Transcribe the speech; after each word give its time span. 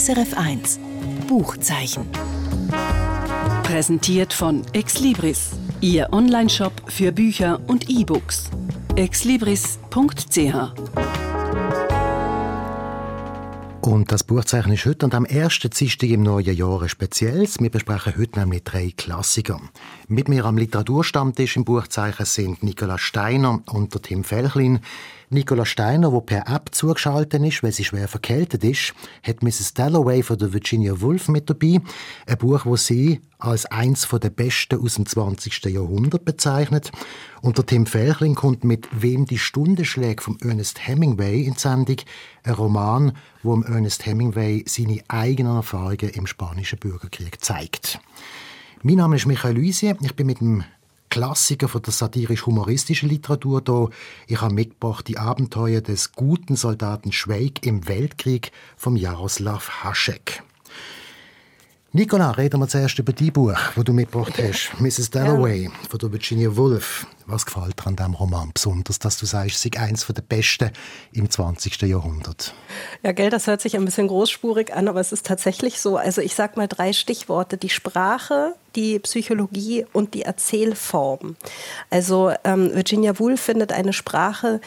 SRF 0.00 0.32
1 0.32 0.80
Buchzeichen. 1.28 2.06
Präsentiert 3.64 4.32
von 4.32 4.62
Exlibris, 4.72 5.50
Ihr 5.82 6.08
Onlineshop 6.10 6.72
für 6.86 7.12
Bücher 7.12 7.60
und 7.66 7.90
E-Books. 7.90 8.48
exlibris.ch 8.96 10.72
und 13.82 14.12
das 14.12 14.24
Buchzeichen 14.24 14.72
ist 14.72 14.86
heute 14.86 15.04
und 15.04 15.14
am 15.14 15.24
ersten 15.24 15.68
Dienstag 15.70 16.10
im 16.10 16.22
neuen 16.22 16.54
Jahr 16.54 16.82
ein 16.82 16.88
spezielles. 16.88 17.58
Wir 17.60 17.70
besprechen 17.70 18.14
heute 18.16 18.38
nämlich 18.38 18.62
drei 18.62 18.92
Klassiker. 18.96 19.60
Mit 20.06 20.28
mir 20.28 20.44
am 20.44 20.56
Literaturstammtisch 20.56 21.56
im 21.56 21.64
Buchzeichen 21.64 22.24
sind 22.24 22.62
Nicola 22.62 22.98
Steiner 22.98 23.62
und 23.70 23.92
der 23.92 24.02
Tim 24.02 24.22
Felchlin. 24.22 24.80
Nicola 25.32 25.64
Steiner, 25.64 26.10
der 26.10 26.20
per 26.22 26.48
App 26.48 26.74
zugeschaltet 26.74 27.40
ist, 27.44 27.62
weil 27.62 27.70
sie 27.70 27.84
schwer 27.84 28.08
verkältet 28.08 28.64
ist, 28.64 28.94
hat 29.22 29.44
Mrs. 29.44 29.74
Dalloway 29.74 30.24
von 30.24 30.36
der 30.36 30.52
Virginia 30.52 31.00
Woolf 31.00 31.28
mit 31.28 31.48
dabei. 31.48 31.80
Ein 32.26 32.38
Buch, 32.38 32.66
das 32.66 32.86
sie 32.86 33.20
als 33.38 33.64
eins 33.66 34.08
der 34.08 34.30
besten 34.30 34.80
aus 34.80 34.96
dem 34.96 35.06
20. 35.06 35.66
Jahrhundert 35.66 36.24
bezeichnet. 36.24 36.90
Und 37.42 37.58
der 37.58 37.66
Tim 37.66 37.86
Felchling 37.86 38.34
kommt 38.34 38.64
mit 38.64 38.88
Wem 38.90 39.24
die 39.24 39.38
Stunde 39.38 39.84
schlägt 39.84 40.24
vom 40.24 40.36
Ernest 40.42 40.88
Hemingway 40.88 41.42
in 41.42 41.54
die 41.54 41.60
Sendung. 41.60 41.98
Ein 42.42 42.54
Roman, 42.54 43.12
wo 43.44 43.54
Ernest 43.60 44.04
Hemingway 44.06 44.64
seine 44.66 45.00
eigenen 45.06 45.54
Erfahrungen 45.54 46.10
im 46.10 46.26
spanischen 46.26 46.80
Bürgerkrieg 46.80 47.42
zeigt. 47.42 48.00
Mein 48.82 48.96
Name 48.96 49.14
ist 49.14 49.26
Michael 49.26 49.54
Luisier. 49.54 49.96
Ich 50.00 50.16
bin 50.16 50.26
mit 50.26 50.40
dem 50.40 50.64
Klassiker 51.10 51.68
von 51.68 51.82
der 51.82 51.92
satirisch-humoristischen 51.92 53.08
Literatur 53.08 53.60
da. 53.60 53.88
Ich 54.26 54.40
habe 54.40 54.54
mitgebracht 54.54 55.06
die 55.08 55.18
Abenteuer 55.18 55.80
des 55.80 56.12
guten 56.12 56.56
Soldaten 56.56 57.12
Schweig 57.12 57.66
im 57.66 57.86
Weltkrieg 57.86 58.52
vom 58.76 58.96
Jaroslav 58.96 59.84
Hašek. 59.84 60.42
Nicola, 61.92 62.30
reden 62.30 62.60
wir 62.60 62.68
zuerst 62.68 63.00
über 63.00 63.12
die 63.12 63.32
Buch, 63.32 63.58
das 63.74 63.84
du 63.84 63.92
mitgebracht 63.92 64.34
hast. 64.38 64.70
Mrs. 64.80 65.10
Dalloway 65.10 65.64
ja. 65.64 65.70
von 65.88 65.98
der 65.98 66.12
Virginia 66.12 66.56
Woolf. 66.56 67.04
Was 67.26 67.44
gefällt 67.44 67.80
dir 67.80 67.86
an 67.88 67.96
diesem 67.96 68.14
Roman 68.14 68.52
besonders, 68.54 69.00
dass 69.00 69.18
du 69.18 69.26
sagst, 69.26 69.56
es 69.56 69.64
ist 69.64 69.76
eines 69.76 70.06
der 70.06 70.22
besten 70.22 70.70
im 71.12 71.28
20. 71.28 71.82
Jahrhundert? 71.82 72.54
Ja, 73.02 73.10
gell, 73.10 73.30
das 73.30 73.48
hört 73.48 73.60
sich 73.60 73.76
ein 73.76 73.84
bisschen 73.84 74.06
großspurig 74.06 74.72
an, 74.72 74.86
aber 74.86 75.00
es 75.00 75.10
ist 75.10 75.26
tatsächlich 75.26 75.80
so. 75.80 75.96
Also 75.96 76.20
ich 76.20 76.36
sage 76.36 76.52
mal 76.56 76.68
drei 76.68 76.92
Stichworte. 76.92 77.56
Die 77.56 77.68
Sprache, 77.68 78.54
die 78.76 79.00
Psychologie 79.00 79.84
und 79.92 80.14
die 80.14 80.22
Erzählform. 80.22 81.36
Also 81.88 82.32
ähm, 82.44 82.72
Virginia 82.72 83.18
Woolf 83.18 83.40
findet 83.40 83.72
eine 83.72 83.92
Sprache, 83.92 84.60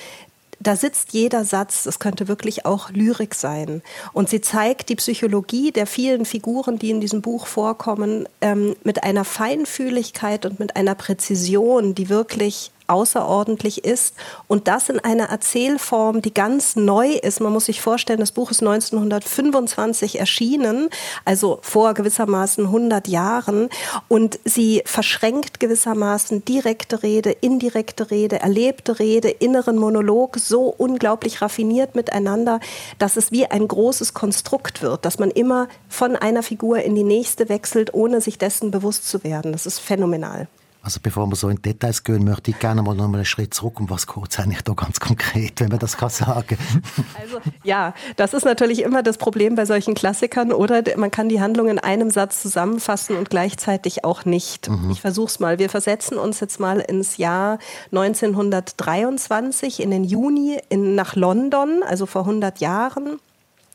da 0.64 0.76
sitzt 0.76 1.14
jeder 1.14 1.44
Satz, 1.44 1.86
es 1.86 2.00
könnte 2.00 2.28
wirklich 2.28 2.66
auch 2.66 2.90
Lyrik 2.90 3.36
sein. 3.36 3.82
Und 4.14 4.30
sie 4.30 4.42
zeigt 4.42 4.90
die 4.90 4.96
Psychologie 4.96 5.72
der 5.72 5.86
vielen 5.86 6.26
Figuren, 6.26 6.80
die 6.80 6.90
in 6.90 7.02
diesem 7.02 7.22
Buch 7.22 7.48
vorkommen, 7.48 8.28
ähm, 8.42 8.76
mit 8.84 9.04
einer 9.04 9.26
Feinfühligkeit 9.26 10.46
und 10.46 10.60
mit 10.60 10.76
einer 10.76 10.96
Präzision, 10.96 11.96
die 11.96 12.10
wirklich 12.10 12.72
außerordentlich 12.88 13.84
ist 13.84 14.16
und 14.48 14.68
das 14.68 14.90
in 14.90 15.00
einer 15.00 15.26
Erzählform, 15.26 16.22
die 16.22 16.34
ganz 16.34 16.76
neu 16.76 17.14
ist. 17.14 17.40
Man 17.42 17.54
muss 17.54 17.66
sich 17.66 17.82
vorstellen, 17.82 18.20
das 18.20 18.32
Buch 18.32 18.52
ist 18.52 18.62
1925 18.62 20.20
erschienen, 20.20 20.90
also 21.26 21.60
vor 21.62 21.94
gewissermaßen 21.94 22.66
100 22.66 23.08
Jahren 23.08 23.70
und 24.08 24.40
sie 24.46 24.82
verschränkt 24.86 25.60
gewissermaßen 25.60 26.46
direkte 26.46 27.04
Rede, 27.04 27.32
indirekte 27.32 28.12
Rede, 28.12 28.40
erlebte 28.40 29.00
Rede, 29.00 29.30
inneren 29.30 29.78
Monolog 29.78 30.38
so 30.38 30.74
unglaublich 30.78 31.42
raffiniert 31.42 31.96
miteinander, 31.96 32.60
dass 33.00 33.18
es 33.18 33.32
wie 33.32 33.46
ein 33.46 33.68
großes 33.68 34.14
Konstrukt 34.14 34.82
wird, 34.82 35.06
dass 35.06 35.20
man 35.20 35.32
immer 35.32 35.68
von 35.90 36.16
einer 36.16 36.44
Figur 36.44 36.80
in 36.80 36.96
die 36.96 37.04
nächste 37.04 37.50
wechselt, 37.50 37.94
ohne 37.94 38.22
sich 38.22 38.38
dessen 38.38 38.72
bewusst 38.72 39.08
zu 39.08 39.24
werden. 39.24 39.52
Das 39.52 39.66
ist 39.66 39.80
phänomenal. 39.80 40.48
Also 40.84 41.00
bevor 41.02 41.28
wir 41.28 41.38
so 41.38 41.48
in 41.48 41.62
Details 41.62 42.04
gehen, 42.04 42.26
möchte 42.26 42.52
ich 42.52 42.60
gerne 42.60 42.82
mal 42.82 42.94
noch 42.94 43.06
einen 43.06 43.24
Schritt 43.24 43.54
zurück. 43.54 43.80
Um 43.80 43.90
was 43.90 44.06
geht 44.06 44.32
es 44.32 44.38
eigentlich 44.38 44.64
da 44.64 44.74
ganz 44.74 45.00
konkret, 45.00 45.62
wenn 45.62 45.70
man 45.70 45.80
das 45.80 45.96
kann 45.96 46.10
sagen 46.10 46.58
Also 47.20 47.40
ja, 47.64 47.94
das 48.18 48.34
ist 48.34 48.44
natürlich 48.44 48.82
immer 48.82 49.02
das 49.02 49.18
Problem 49.18 49.56
bei 49.56 49.64
solchen 49.64 49.94
Klassikern, 49.94 50.52
oder? 50.52 50.84
Man 50.98 51.10
kann 51.10 51.30
die 51.30 51.40
Handlung 51.40 51.70
in 51.70 51.80
einem 51.80 52.10
Satz 52.10 52.42
zusammenfassen 52.42 53.16
und 53.16 53.30
gleichzeitig 53.30 54.04
auch 54.04 54.26
nicht. 54.26 54.70
Mhm. 54.70 54.92
Ich 54.92 55.00
versuche 55.00 55.28
es 55.28 55.40
mal. 55.40 55.58
Wir 55.58 55.70
versetzen 55.70 56.18
uns 56.18 56.42
jetzt 56.42 56.60
mal 56.60 56.82
ins 56.82 57.16
Jahr 57.16 57.60
1923, 57.94 59.82
in 59.82 59.90
den 59.90 60.04
Juni 60.04 60.60
in, 60.68 60.96
nach 60.96 61.16
London, 61.16 61.82
also 61.88 62.06
vor 62.06 62.24
100 62.24 62.60
Jahren. 62.60 63.20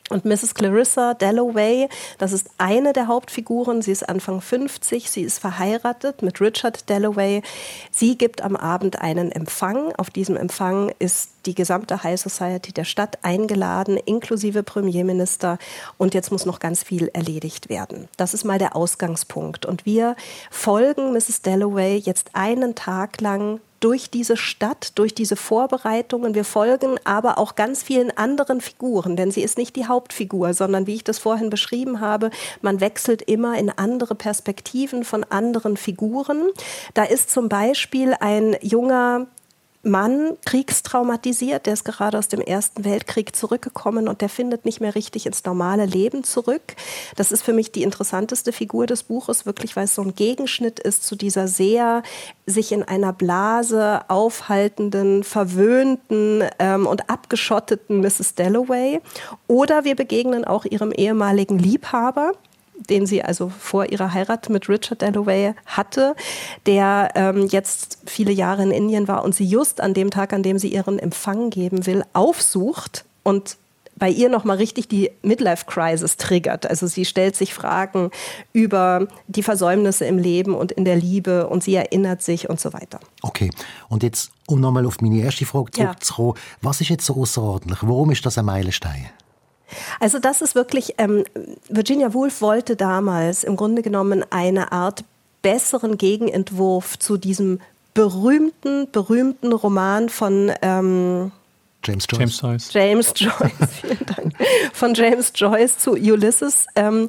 Und 0.09 0.25
Mrs. 0.25 0.55
Clarissa 0.55 1.15
Dalloway, 1.15 1.89
das 2.19 2.33
ist 2.33 2.49
eine 2.59 2.93
der 2.93 3.07
Hauptfiguren. 3.09 3.83
Sie 3.83 3.93
ist 3.93 4.09
Anfang 4.09 4.41
50, 4.41 5.11
sie 5.11 5.23
ist 5.23 5.39
verheiratet 5.39 6.23
mit 6.23 6.41
Richard 6.41 6.89
Dalloway. 6.89 7.43
Sie 7.91 8.17
gibt 8.17 8.43
am 8.43 8.57
Abend 8.57 9.01
einen 9.01 9.33
Empfang. 9.33 9.93
Auf 9.97 10.11
diesem 10.11 10.37
Empfang 10.37 10.93
ist 10.99 11.31
die 11.47 11.55
gesamte 11.55 12.03
High 12.03 12.21
Society 12.21 12.73
der 12.73 12.85
Stadt 12.85 13.19
eingeladen, 13.23 13.97
inklusive 13.97 14.63
Premierminister. 14.63 15.59
Und 15.97 16.15
jetzt 16.15 16.31
muss 16.31 16.47
noch 16.47 16.59
ganz 16.59 16.83
viel 16.83 17.09
erledigt 17.13 17.69
werden. 17.69 18.09
Das 18.17 18.35
ist 18.35 18.45
mal 18.45 18.59
der 18.59 18.77
Ausgangspunkt. 18.77 19.67
Und 19.67 19.87
wir 19.87 20.17
folgen 20.51 21.13
Mrs. 21.13 21.43
Dalloway 21.43 21.97
jetzt 21.97 22.31
einen 22.35 22.75
Tag 22.75 23.21
lang 23.21 23.61
durch 23.81 24.11
diese 24.11 24.37
Stadt, 24.37 24.93
durch 24.97 25.15
diese 25.15 25.37
Vorbereitungen. 25.37 26.35
Wir 26.35 26.45
folgen 26.45 26.99
aber 27.05 27.39
auch 27.39 27.55
ganz 27.55 27.83
vielen 27.83 28.17
anderen 28.17 28.61
Figuren, 28.61 29.17
denn 29.17 29.31
sie 29.31 29.43
ist 29.43 29.59
nicht 29.59 29.77
die 29.77 29.87
Hauptfigur, 29.87 30.55
sondern 30.55 30.87
wie 30.87 30.97
ich 30.97 31.05
das 31.05 31.19
vorhin 31.19 31.51
beschrieben 31.51 32.01
habe, 32.01 32.31
man 32.61 32.81
wechselt 32.81 33.23
immer 33.23 33.59
in 33.59 33.71
andere 33.71 34.15
Perspektiven 34.15 35.05
von 35.05 35.25
anderen 35.25 35.77
Figuren. 35.77 36.49
Da 36.95 37.05
ist 37.05 37.31
zum 37.31 37.49
Beispiel 37.49 38.15
ein 38.19 38.57
junger 38.63 39.27
Mann, 39.83 40.37
kriegstraumatisiert, 40.45 41.67
der 41.67 41.75
ist 41.75 41.85
gerade 41.85 42.19
aus 42.19 42.29
dem 42.29 42.41
Ersten 42.41 42.85
Weltkrieg 42.85 43.37
zurückgekommen 43.37 44.09
und 44.09 44.21
der 44.21 44.29
findet 44.29 44.65
nicht 44.65 44.81
mehr 44.81 44.95
richtig 44.95 45.27
ins 45.27 45.45
normale 45.45 45.87
Leben 45.87 46.25
zurück. 46.25 46.75
Das 47.17 47.31
ist 47.31 47.43
für 47.43 47.53
mich 47.53 47.71
die 47.71 47.85
interessanteste 47.85 48.53
Figur 48.53 48.87
des 48.87 49.05
Buches, 49.05 49.47
wirklich, 49.47 49.77
weil 49.77 49.85
es 49.85 49.95
so 49.95 50.03
ein 50.03 50.15
Gegenschnitt 50.15 50.81
ist 50.81 51.07
zu 51.07 51.15
dieser 51.15 51.47
sehr 51.47 52.03
sich 52.45 52.73
in 52.73 52.83
einer 52.83 53.13
Blase 53.13 54.01
aufhaltenden, 54.09 55.23
verwöhnten 55.23 56.43
ähm, 56.59 56.87
und 56.87 57.09
abgeschotteten 57.09 58.01
Mrs. 58.01 58.35
Dalloway. 58.35 59.01
Oder 59.47 59.85
wir 59.85 59.95
begegnen 59.95 60.45
auch 60.45 60.65
ihrem 60.65 60.91
ehemaligen 60.91 61.59
Liebhaber, 61.59 62.33
den 62.89 63.07
sie 63.07 63.23
also 63.23 63.49
vor 63.49 63.91
ihrer 63.91 64.13
Heirat 64.13 64.49
mit 64.49 64.69
Richard 64.69 65.03
Dalloway 65.03 65.55
hatte, 65.67 66.15
der 66.67 67.11
ähm, 67.15 67.47
jetzt 67.49 67.99
viele 68.07 68.33
Jahre 68.33 68.63
in 68.63 68.71
Indien 68.71 69.09
war 69.09 69.25
und 69.25 69.35
sie 69.35 69.47
just 69.47 69.81
an 69.81 69.95
dem 69.95 70.11
Tag, 70.11 70.33
an 70.33 70.43
dem 70.43 70.59
sie 70.59 70.69
ihren 70.69 70.99
Empfang 70.99 71.51
geben 71.51 71.87
will, 71.87 72.05
aufsucht 72.13 73.05
und 73.23 73.57
bei 73.99 74.09
ihr 74.09 74.29
nochmal 74.29 74.57
richtig 74.57 74.89
die 74.89 75.11
Midlife-Crisis 75.23 76.17
triggert. 76.17 76.69
Also 76.69 76.87
sie 76.87 77.05
stellt 77.05 77.37
sich 77.37 77.53
Fragen 77.53 78.11
über 78.53 79.09
die 79.27 79.43
Versäumnisse 79.43 80.05
im 80.05 80.19
Leben 80.19 80.55
und 80.55 80.73
in 80.73 80.85
der 80.85 80.97
Liebe 80.97 81.49
und 81.49 81.63
sie 81.63 81.75
erinnert 81.75 82.23
sich 82.23 82.49
und 82.49 82.61
so 82.61 82.73
weiter. 82.73 83.01
Okay, 83.23 83.51
und 83.89 84.03
jetzt, 84.03 84.31
um 84.47 84.61
nochmal 84.61 84.87
auf 84.87 85.01
meine 85.01 85.21
erste 85.21 85.45
Frage 85.45 85.73
zurückzukommen, 85.73 86.35
ja. 86.37 86.43
was 86.63 86.81
ist 86.81 86.89
jetzt 86.89 87.07
so 87.07 87.17
außerordentlich? 87.17 87.81
Warum 87.83 88.11
ist 88.11 88.25
das 88.25 88.39
ein 88.39 88.45
Meilenstein? 88.45 89.11
Also 90.01 90.19
das 90.19 90.43
ist 90.43 90.55
wirklich, 90.55 90.95
ähm, 90.99 91.25
Virginia 91.69 92.15
Woolf 92.15 92.41
wollte 92.41 92.77
damals 92.77 93.45
im 93.45 93.57
Grunde 93.57 93.83
genommen 93.83 94.25
eine 94.31 94.73
Art 94.73 95.05
besseren 95.43 95.99
Gegenentwurf 95.99 96.99
zu 96.99 97.17
diesem 97.17 97.61
berühmten, 97.95 98.91
berühmten 98.91 99.53
Roman 99.53 100.09
von 100.09 100.53
ähm, 100.63 101.33
James 101.85 102.07
Joyce. 102.09 102.19
James 102.19 102.41
Joyce. 102.41 102.73
James 102.73 103.13
Joyce, 103.17 103.71
vielen 103.81 104.07
Dank. 104.07 104.35
Von 104.73 104.95
James 104.95 105.33
Joyce 105.35 105.79
zu 105.79 105.93
Ulysses. 105.93 106.67
Ähm, 106.75 107.09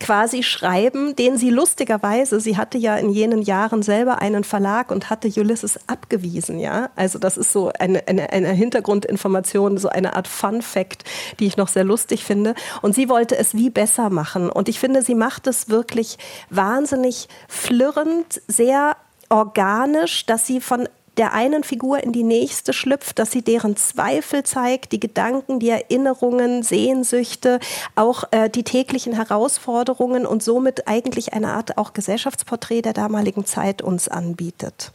quasi 0.00 0.42
schreiben, 0.42 1.14
den 1.14 1.36
sie 1.36 1.50
lustigerweise, 1.50 2.40
sie 2.40 2.56
hatte 2.56 2.76
ja 2.76 2.96
in 2.96 3.10
jenen 3.10 3.40
Jahren 3.40 3.82
selber 3.82 4.20
einen 4.20 4.42
Verlag 4.42 4.90
und 4.90 5.10
hatte 5.10 5.28
Ulysses 5.28 5.78
abgewiesen, 5.86 6.58
ja. 6.58 6.90
Also 6.96 7.20
das 7.20 7.36
ist 7.36 7.52
so 7.52 7.70
eine, 7.78 8.06
eine, 8.08 8.30
eine 8.30 8.48
Hintergrundinformation, 8.48 9.78
so 9.78 9.88
eine 9.88 10.16
Art 10.16 10.26
Fun 10.26 10.62
Fact, 10.62 11.04
die 11.38 11.46
ich 11.46 11.56
noch 11.56 11.68
sehr 11.68 11.84
lustig 11.84 12.24
finde. 12.24 12.54
Und 12.82 12.96
sie 12.96 13.08
wollte 13.08 13.36
es 13.36 13.54
wie 13.54 13.70
besser 13.70 14.10
machen. 14.10 14.50
Und 14.50 14.68
ich 14.68 14.80
finde, 14.80 15.02
sie 15.02 15.14
macht 15.14 15.46
es 15.46 15.68
wirklich 15.68 16.18
wahnsinnig 16.48 17.28
flirrend, 17.46 18.42
sehr 18.48 18.96
organisch, 19.28 20.26
dass 20.26 20.48
sie 20.48 20.60
von 20.60 20.88
der 21.20 21.34
einen 21.34 21.64
Figur 21.64 22.02
in 22.02 22.12
die 22.12 22.22
nächste 22.22 22.72
schlüpft, 22.72 23.18
dass 23.18 23.30
sie 23.30 23.42
deren 23.42 23.76
Zweifel 23.76 24.42
zeigt, 24.42 24.92
die 24.92 25.00
Gedanken, 25.00 25.60
die 25.60 25.68
Erinnerungen, 25.68 26.62
Sehnsüchte, 26.62 27.60
auch 27.94 28.24
äh, 28.30 28.48
die 28.48 28.62
täglichen 28.62 29.12
Herausforderungen 29.12 30.24
und 30.24 30.42
somit 30.42 30.88
eigentlich 30.88 31.34
eine 31.34 31.52
Art 31.52 31.76
auch 31.76 31.92
Gesellschaftsporträt 31.92 32.80
der 32.80 32.94
damaligen 32.94 33.44
Zeit 33.44 33.82
uns 33.82 34.08
anbietet. 34.08 34.92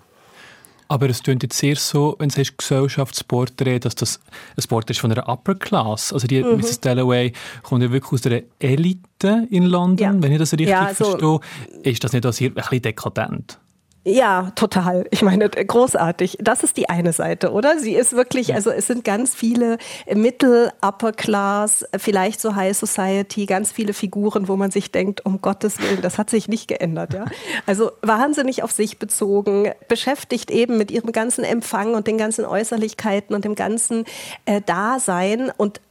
Aber 0.87 1.07
es 1.09 1.21
klingt 1.21 1.43
jetzt 1.43 1.59
sehr 1.59 1.75
so, 1.75 2.15
wenn 2.17 2.29
du 2.29 2.35
sagst 2.35 2.57
Gesellschaftsporträt, 2.57 3.79
dass 3.79 3.93
das 3.93 4.19
ein 4.57 4.63
Sport 4.63 4.89
ist 4.89 4.99
von 4.99 5.11
einer 5.11 5.29
Upper 5.29 5.53
Class. 5.53 6.11
Also 6.11 6.25
die 6.25 6.43
mhm. 6.43 6.57
Mrs. 6.57 6.79
Dalloway 6.79 7.33
kommt 7.61 7.83
ja 7.83 7.91
wirklich 7.91 8.13
aus 8.13 8.21
der 8.21 8.41
Elite 8.57 9.47
in 9.51 9.65
London, 9.65 9.97
ja. 10.15 10.23
wenn 10.23 10.31
ich 10.31 10.39
das 10.39 10.53
richtig 10.53 10.69
ja, 10.69 10.91
so 10.91 11.05
verstehe. 11.05 11.39
Ist 11.83 12.03
das 12.03 12.13
nicht 12.13 12.25
also 12.25 12.45
ein 12.45 12.53
bisschen 12.55 12.81
dekadent? 12.81 13.59
Ja, 14.07 14.51
total. 14.53 15.07
Ich 15.09 15.23
meine, 15.23 15.49
großartig. 15.49 16.37
Das 16.39 16.63
ist 16.63 16.77
die 16.77 16.89
eine 16.89 17.11
Seite, 17.11 17.51
oder? 17.51 17.79
Sie 17.79 17.95
ist 17.95 18.13
wirklich, 18.13 18.53
also 18.53 18.69
es 18.69 18.85
sind 18.85 19.03
ganz 19.03 19.33
viele 19.33 19.79
Mittel, 20.13 20.71
Upper 20.79 21.11
Class, 21.11 21.83
vielleicht 21.97 22.39
so 22.39 22.55
High 22.55 22.77
Society, 22.77 23.47
ganz 23.47 23.71
viele 23.71 23.93
Figuren, 23.93 24.47
wo 24.47 24.57
man 24.57 24.69
sich 24.69 24.91
denkt, 24.91 25.25
um 25.25 25.41
Gottes 25.41 25.81
Willen, 25.81 26.03
das 26.03 26.19
hat 26.19 26.29
sich 26.29 26.47
nicht 26.47 26.67
geändert, 26.67 27.15
ja. 27.15 27.25
Also 27.65 27.91
wahnsinnig 28.03 28.61
auf 28.61 28.71
sich 28.71 28.99
bezogen, 28.99 29.71
beschäftigt 29.87 30.51
eben 30.51 30.77
mit 30.77 30.91
ihrem 30.91 31.11
ganzen 31.11 31.43
Empfang 31.43 31.95
und 31.95 32.05
den 32.05 32.19
ganzen 32.19 32.45
Äußerlichkeiten 32.45 33.35
und 33.35 33.43
dem 33.43 33.55
ganzen 33.55 34.05
äh, 34.45 34.61
Dasein 34.61 35.51
und 35.57 35.81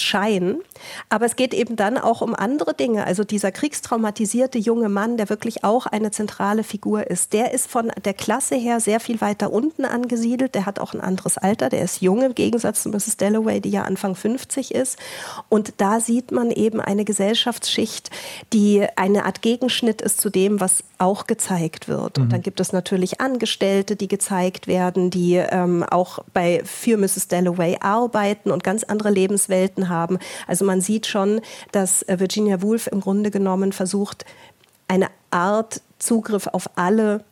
Schein. 0.00 0.60
Aber 1.08 1.26
es 1.26 1.36
geht 1.36 1.54
eben 1.54 1.76
dann 1.76 1.98
auch 1.98 2.22
um 2.22 2.34
andere 2.34 2.74
Dinge. 2.74 3.06
Also 3.06 3.22
dieser 3.22 3.52
kriegstraumatisierte 3.52 4.58
junge 4.58 4.88
Mann, 4.88 5.16
der 5.16 5.28
wirklich 5.28 5.62
auch 5.62 5.86
eine 5.86 6.10
zentrale 6.10 6.64
Figur 6.64 7.08
ist, 7.08 7.32
der 7.32 7.52
ist 7.52 7.70
von 7.70 7.92
der 8.04 8.14
Klasse 8.14 8.56
her 8.56 8.80
sehr 8.80 8.98
viel 8.98 9.20
weiter 9.20 9.52
unten 9.52 9.84
angesiedelt. 9.84 10.54
Der 10.54 10.66
hat 10.66 10.78
auch 10.78 10.94
ein 10.94 11.00
anderes 11.00 11.38
Alter. 11.38 11.68
Der 11.68 11.82
ist 11.82 12.00
jung 12.00 12.22
im 12.22 12.34
Gegensatz 12.34 12.82
zu 12.82 12.88
Mrs. 12.88 13.18
Dalloway, 13.18 13.60
die 13.60 13.70
ja 13.70 13.82
Anfang 13.82 14.14
50 14.14 14.74
ist. 14.74 14.98
Und 15.48 15.74
da 15.76 16.00
sieht 16.00 16.32
man 16.32 16.50
eben 16.50 16.80
eine 16.80 17.04
Gesellschaftsschicht, 17.04 18.10
die 18.52 18.86
eine 18.96 19.26
Art 19.26 19.42
Gegenschnitt 19.42 20.00
ist 20.00 20.20
zu 20.20 20.30
dem, 20.30 20.60
was 20.60 20.82
auch 20.98 21.26
gezeigt 21.26 21.88
wird. 21.88 22.18
Und 22.18 22.26
mhm. 22.26 22.30
dann 22.30 22.42
gibt 22.42 22.60
es 22.60 22.72
natürlich 22.72 23.20
Angestellte, 23.20 23.96
die 23.96 24.08
gezeigt 24.08 24.66
werden, 24.66 25.10
die 25.10 25.36
ähm, 25.36 25.82
auch 25.82 26.20
bei, 26.32 26.62
für 26.64 26.96
Mrs. 26.96 27.28
Dalloway 27.28 27.76
arbeiten 27.80 28.50
und 28.50 28.64
ganz 28.64 28.84
andere 28.84 29.10
Lebenswelten 29.10 29.59
haben. 29.88 30.18
Also 30.46 30.64
man 30.64 30.80
sieht 30.80 31.06
schon, 31.06 31.40
dass 31.72 32.02
äh, 32.02 32.18
Virginia 32.18 32.62
Woolf 32.62 32.86
im 32.86 33.00
Grunde 33.00 33.30
genommen 33.30 33.72
versucht, 33.72 34.24
eine 34.88 35.08
Art 35.30 35.82
Zugriff 35.98 36.46
auf 36.48 36.70
alle 36.76 37.24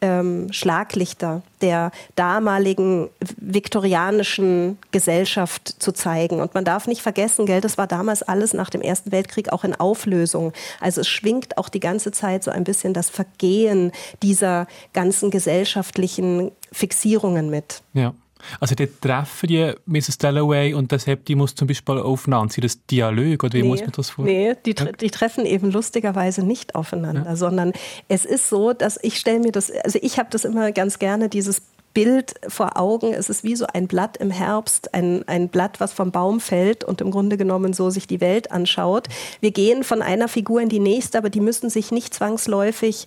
ähm, 0.00 0.52
Schlaglichter 0.52 1.42
der 1.62 1.90
damaligen 2.16 3.08
viktorianischen 3.38 4.78
Gesellschaft 4.90 5.68
zu 5.78 5.92
zeigen. 5.92 6.40
Und 6.40 6.54
man 6.54 6.64
darf 6.64 6.86
nicht 6.86 7.02
vergessen, 7.02 7.46
Geld, 7.46 7.64
das 7.64 7.78
war 7.78 7.86
damals 7.86 8.22
alles 8.22 8.52
nach 8.52 8.70
dem 8.70 8.82
Ersten 8.82 9.12
Weltkrieg 9.12 9.52
auch 9.52 9.64
in 9.64 9.74
Auflösung. 9.74 10.52
Also 10.80 11.00
es 11.00 11.08
schwingt 11.08 11.58
auch 11.58 11.68
die 11.68 11.80
ganze 11.80 12.12
Zeit 12.12 12.44
so 12.44 12.50
ein 12.50 12.64
bisschen 12.64 12.92
das 12.92 13.08
Vergehen 13.08 13.92
dieser 14.22 14.66
ganzen 14.92 15.30
gesellschaftlichen 15.30 16.52
Fixierungen 16.72 17.48
mit. 17.48 17.82
Ja. 17.94 18.12
Also 18.60 18.74
dort 18.74 19.00
treffen 19.00 19.46
die 19.48 19.72
Mrs. 19.86 20.18
Dalloway 20.18 20.74
und 20.74 20.92
der 20.92 20.98
Septimus 20.98 21.54
zum 21.54 21.68
Beispiel 21.68 21.98
aufeinander. 21.98 22.52
Sind 22.52 22.64
das 22.64 22.84
Dialog 22.86 23.44
oder 23.44 23.54
wie 23.54 23.62
nee, 23.62 23.68
muss 23.68 23.80
man 23.80 23.92
das 23.92 24.10
vorstellen? 24.10 24.56
Nee, 24.64 24.74
die, 24.74 24.74
die, 24.74 25.10
treffen 25.10 25.46
eben 25.46 25.70
lustigerweise 25.70 26.44
nicht 26.44 26.74
aufeinander, 26.74 27.24
ja. 27.30 27.36
sondern 27.36 27.72
es 28.08 28.24
ist 28.24 28.48
so, 28.48 28.72
dass 28.72 28.98
ich 29.02 29.18
stelle 29.18 29.40
mir 29.40 29.52
das, 29.52 29.70
also 29.70 29.98
ich 30.02 30.18
habe 30.18 30.28
das 30.30 30.44
immer 30.44 30.72
ganz 30.72 30.98
gerne, 30.98 31.28
dieses 31.28 31.62
Bild 31.96 32.34
vor 32.46 32.76
Augen. 32.76 33.14
Es 33.14 33.30
ist 33.30 33.42
wie 33.42 33.56
so 33.56 33.66
ein 33.72 33.88
Blatt 33.88 34.18
im 34.18 34.30
Herbst, 34.30 34.92
ein, 34.92 35.26
ein 35.26 35.48
Blatt, 35.48 35.80
was 35.80 35.94
vom 35.94 36.10
Baum 36.10 36.40
fällt 36.40 36.84
und 36.84 37.00
im 37.00 37.10
Grunde 37.10 37.38
genommen 37.38 37.72
so 37.72 37.88
sich 37.88 38.06
die 38.06 38.20
Welt 38.20 38.52
anschaut. 38.52 39.08
Wir 39.40 39.50
gehen 39.50 39.82
von 39.82 40.02
einer 40.02 40.28
Figur 40.28 40.60
in 40.60 40.68
die 40.68 40.78
nächste, 40.78 41.16
aber 41.16 41.30
die 41.30 41.40
müssen 41.40 41.70
sich 41.70 41.92
nicht 41.92 42.12
zwangsläufig 42.12 43.06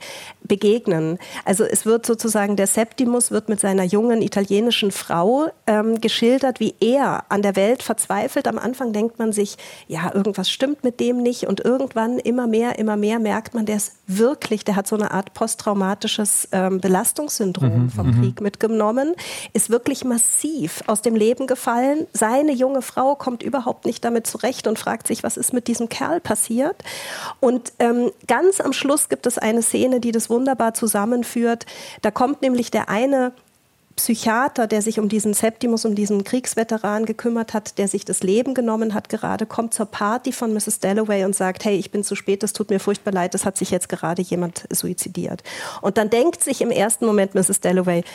begegnen. 0.50 1.18
Also 1.46 1.63
es 1.63 1.86
wird 1.86 2.06
sozusagen, 2.06 2.57
der 2.57 2.68
Septimus 2.68 3.31
wird 3.31 3.48
mit 3.48 3.62
seiner 3.62 3.86
jungen 3.86 4.22
italienischen 4.22 4.92
Frau 4.92 5.48
ähm, 5.66 6.01
geschildert, 6.01 6.60
wie 6.60 6.75
er 6.81 7.24
an 7.30 7.42
der 7.42 7.56
Welt 7.56 7.81
verzweifelt. 7.81 8.50
Am 8.50 8.57
Anfang 8.57 8.92
denkt 8.92 9.18
man 9.18 9.31
sich, 9.31 9.56
ja, 9.88 10.13
irgendwas 10.13 10.50
stimmt 10.51 10.84
mit 10.84 11.00
dem 11.00 11.24
nicht 11.24 11.46
und 11.48 11.62
irgendwann 11.63 12.19
immer 12.19 12.48
mehr, 12.48 12.78
immer 12.80 12.98
mehr 12.98 13.19
merkt 13.19 13.54
man, 13.54 13.66
der 13.66 13.78
ist 13.78 13.94
wirklich, 14.07 14.66
der 14.66 14.75
hat 14.75 14.88
so 14.88 14.98
eine 14.98 15.12
Art 15.12 15.34
posttraumatisches 15.34 16.50
ähm, 16.51 16.81
Belastungssyndrom 16.81 17.84
mhm, 17.84 17.90
vom 17.90 18.07
mhm. 18.07 18.22
Krieg 18.22 18.42
mitgenommen 18.42 18.90
genommen, 18.90 19.16
ist 19.54 19.69
wirklich 19.69 20.04
massiv 20.04 20.81
aus 20.88 21.01
dem 21.01 21.16
Leben 21.16 21.48
gefallen. 21.48 22.07
Seine 22.13 22.51
junge 22.51 22.81
Frau 22.81 23.16
kommt 23.16 23.44
überhaupt 23.44 23.86
nicht 23.86 24.04
damit 24.04 24.28
zurecht 24.28 24.68
und 24.68 24.80
fragt 24.80 25.07
sich, 25.07 25.24
was 25.24 25.38
ist 25.38 25.54
mit 25.54 25.68
diesem 25.68 25.90
Kerl 25.90 26.19
passiert. 26.19 26.75
Und 27.40 27.74
ähm, 27.80 28.12
ganz 28.28 28.62
am 28.62 28.74
Schluss 28.74 29.10
gibt 29.10 29.25
es 29.25 29.38
eine 29.38 29.62
Szene, 29.62 30.00
die 30.00 30.12
das 30.12 30.30
wunderbar 30.30 30.38
zusammenführt. 30.74 31.65
Da 32.01 32.12
kommt 32.12 32.41
nämlich 32.41 32.71
der 32.71 32.89
eine 32.89 33.33
Psychiater, 34.00 34.65
der 34.65 34.81
sich 34.81 34.97
um 34.97 35.09
diesen 35.09 35.33
Septimus, 35.33 35.83
um 35.83 35.94
diesen 35.94 36.24
Kriegsveteran 36.24 37.06
gekümmert 37.06 37.53
hat, 37.53 37.77
der 37.77 37.89
sich 37.89 38.06
das 38.06 38.24
Leben 38.24 38.53
genommen 38.53 38.94
hat, 38.94 39.09
gerade 39.09 39.45
kommt 39.45 39.74
zur 39.74 39.88
Party 39.88 40.31
von 40.31 40.53
Mrs. 40.53 40.80
Dalloway 40.80 41.25
und 41.25 41.36
sagt, 41.36 41.65
hey, 41.65 41.75
ich 41.75 41.91
bin 41.91 42.06
zu 42.06 42.15
spät, 42.15 42.41
es 42.44 42.53
tut 42.53 42.69
mir 42.69 42.80
furchtbar 42.80 43.12
leid, 43.12 43.36
es 43.36 43.45
hat 43.45 43.57
sich 43.57 43.71
jetzt 43.71 43.89
gerade 43.89 44.21
jemand 44.21 44.63
suizidiert. 44.71 45.44
Und 45.81 45.97
dann 45.97 46.09
denkt 46.09 46.41
sich 46.41 46.62
im 46.62 46.71
ersten 46.71 47.06
Moment 47.06 47.36
Mrs. 47.36 47.59
Dalloway, 47.59 48.06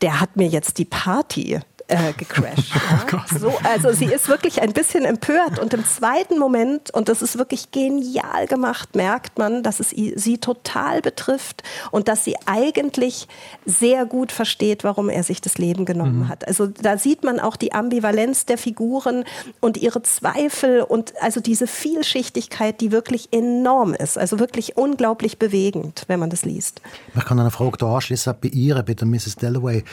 der 0.00 0.20
hat 0.20 0.36
mir 0.36 0.46
jetzt 0.46 0.78
die 0.78 0.84
Party 0.84 1.58
äh, 1.90 2.12
gecrashed. 2.16 2.72
Ja? 2.90 3.22
Oh 3.32 3.38
so, 3.38 3.58
also 3.62 3.92
sie 3.92 4.06
ist 4.06 4.28
wirklich 4.28 4.62
ein 4.62 4.72
bisschen 4.72 5.04
empört 5.04 5.58
und 5.58 5.74
im 5.74 5.84
zweiten 5.84 6.38
Moment, 6.38 6.92
und 6.92 7.08
das 7.08 7.22
ist 7.22 7.38
wirklich 7.38 7.70
genial 7.70 8.46
gemacht, 8.46 8.94
merkt 8.94 9.38
man, 9.38 9.62
dass 9.62 9.80
es 9.80 9.90
sie 9.90 10.38
total 10.38 11.02
betrifft 11.02 11.62
und 11.90 12.08
dass 12.08 12.24
sie 12.24 12.36
eigentlich 12.46 13.28
sehr 13.64 14.06
gut 14.06 14.32
versteht, 14.32 14.84
warum 14.84 15.08
er 15.08 15.22
sich 15.22 15.40
das 15.40 15.58
Leben 15.58 15.84
genommen 15.84 16.20
mhm. 16.20 16.28
hat. 16.28 16.46
Also 16.46 16.66
da 16.66 16.98
sieht 16.98 17.24
man 17.24 17.40
auch 17.40 17.56
die 17.56 17.72
Ambivalenz 17.72 18.46
der 18.46 18.58
Figuren 18.58 19.24
und 19.60 19.76
ihre 19.76 20.02
Zweifel 20.02 20.82
und 20.82 21.12
also 21.20 21.40
diese 21.40 21.66
Vielschichtigkeit, 21.66 22.80
die 22.80 22.92
wirklich 22.92 23.32
enorm 23.32 23.94
ist, 23.94 24.18
also 24.18 24.38
wirklich 24.38 24.76
unglaublich 24.76 25.38
bewegend, 25.38 26.04
wenn 26.08 26.20
man 26.20 26.30
das 26.30 26.44
liest. 26.44 26.80
Ich 27.16 27.24
kann 27.24 27.38
eine 27.38 27.50
Frage 27.50 27.78
da 27.78 27.94
anschließen, 27.94 28.34
bei 28.40 28.48
ihr, 28.48 28.82
bei 28.82 28.94
der 28.94 29.06
Mrs. 29.06 29.36
Dalloway. 29.36 29.84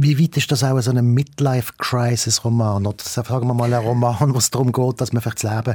Wie 0.00 0.16
weit 0.16 0.36
ist 0.36 0.52
das 0.52 0.62
auch 0.62 0.80
so 0.80 0.92
ein 0.92 1.04
Midlife-Crisis-Roman? 1.04 2.86
Oder 2.86 3.02
sagen 3.02 3.48
wir 3.48 3.54
mal 3.54 3.74
ein 3.74 3.84
Roman, 3.84 4.32
wo 4.32 4.38
es 4.38 4.48
darum 4.48 4.70
geht, 4.70 5.00
dass 5.00 5.12
man 5.12 5.20
vielleicht 5.20 5.42
das 5.42 5.52
Leben 5.52 5.74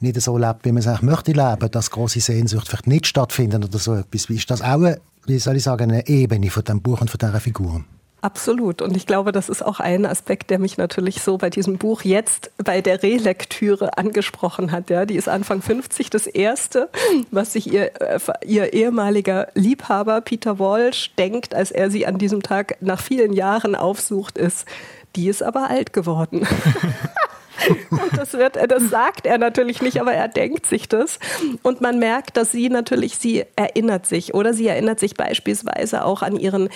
nicht 0.00 0.20
so 0.20 0.36
lebt, 0.36 0.64
wie 0.64 0.72
man 0.72 0.80
es 0.80 0.88
eigentlich 0.88 1.02
möchte 1.02 1.30
leben, 1.30 1.70
dass 1.70 1.92
große 1.92 2.18
Sehnsucht 2.18 2.66
vielleicht 2.66 2.88
nicht 2.88 3.06
stattfinden 3.06 3.62
oder 3.62 3.78
so 3.78 3.94
etwas. 3.94 4.24
Ist 4.24 4.50
das 4.50 4.62
auch, 4.62 4.66
eine, 4.82 5.00
wie 5.26 5.38
soll 5.38 5.58
ich 5.58 5.62
sagen, 5.62 5.92
eine 5.92 6.08
Ebene 6.08 6.50
von 6.50 6.64
dem 6.64 6.82
Buch 6.82 7.02
und 7.02 7.08
von 7.08 7.18
dieser 7.18 7.38
Figur? 7.38 7.84
Absolut. 8.22 8.82
Und 8.82 8.96
ich 8.96 9.08
glaube, 9.08 9.32
das 9.32 9.48
ist 9.48 9.66
auch 9.66 9.80
ein 9.80 10.06
Aspekt, 10.06 10.50
der 10.50 10.60
mich 10.60 10.78
natürlich 10.78 11.22
so 11.22 11.38
bei 11.38 11.50
diesem 11.50 11.76
Buch 11.76 12.02
jetzt 12.02 12.52
bei 12.56 12.80
der 12.80 13.02
Relektüre 13.02 13.98
angesprochen 13.98 14.70
hat. 14.70 14.90
Ja, 14.90 15.06
die 15.06 15.16
ist 15.16 15.28
Anfang 15.28 15.60
50. 15.60 16.08
Das 16.08 16.28
erste, 16.28 16.88
was 17.32 17.54
sich 17.54 17.72
ihr, 17.72 18.00
äh, 18.00 18.20
ihr 18.46 18.72
ehemaliger 18.74 19.48
Liebhaber 19.54 20.20
Peter 20.20 20.60
Walsh 20.60 21.10
denkt, 21.18 21.52
als 21.52 21.72
er 21.72 21.90
sie 21.90 22.06
an 22.06 22.18
diesem 22.18 22.44
Tag 22.44 22.76
nach 22.80 23.02
vielen 23.02 23.32
Jahren 23.32 23.74
aufsucht, 23.74 24.38
ist, 24.38 24.66
die 25.16 25.28
ist 25.28 25.42
aber 25.42 25.68
alt 25.68 25.92
geworden. 25.92 26.46
Und 27.90 28.16
das, 28.16 28.34
wird, 28.34 28.56
das 28.70 28.88
sagt 28.88 29.26
er 29.26 29.38
natürlich 29.38 29.82
nicht, 29.82 30.00
aber 30.00 30.12
er 30.12 30.28
denkt 30.28 30.66
sich 30.66 30.88
das. 30.88 31.18
Und 31.62 31.80
man 31.80 31.98
merkt, 31.98 32.36
dass 32.36 32.52
sie 32.52 32.68
natürlich, 32.68 33.16
sie 33.18 33.44
erinnert 33.56 34.06
sich 34.06 34.32
oder 34.34 34.54
sie 34.54 34.68
erinnert 34.68 35.00
sich 35.00 35.14
beispielsweise 35.14 36.04
auch 36.04 36.22
an 36.22 36.36
ihren 36.36 36.70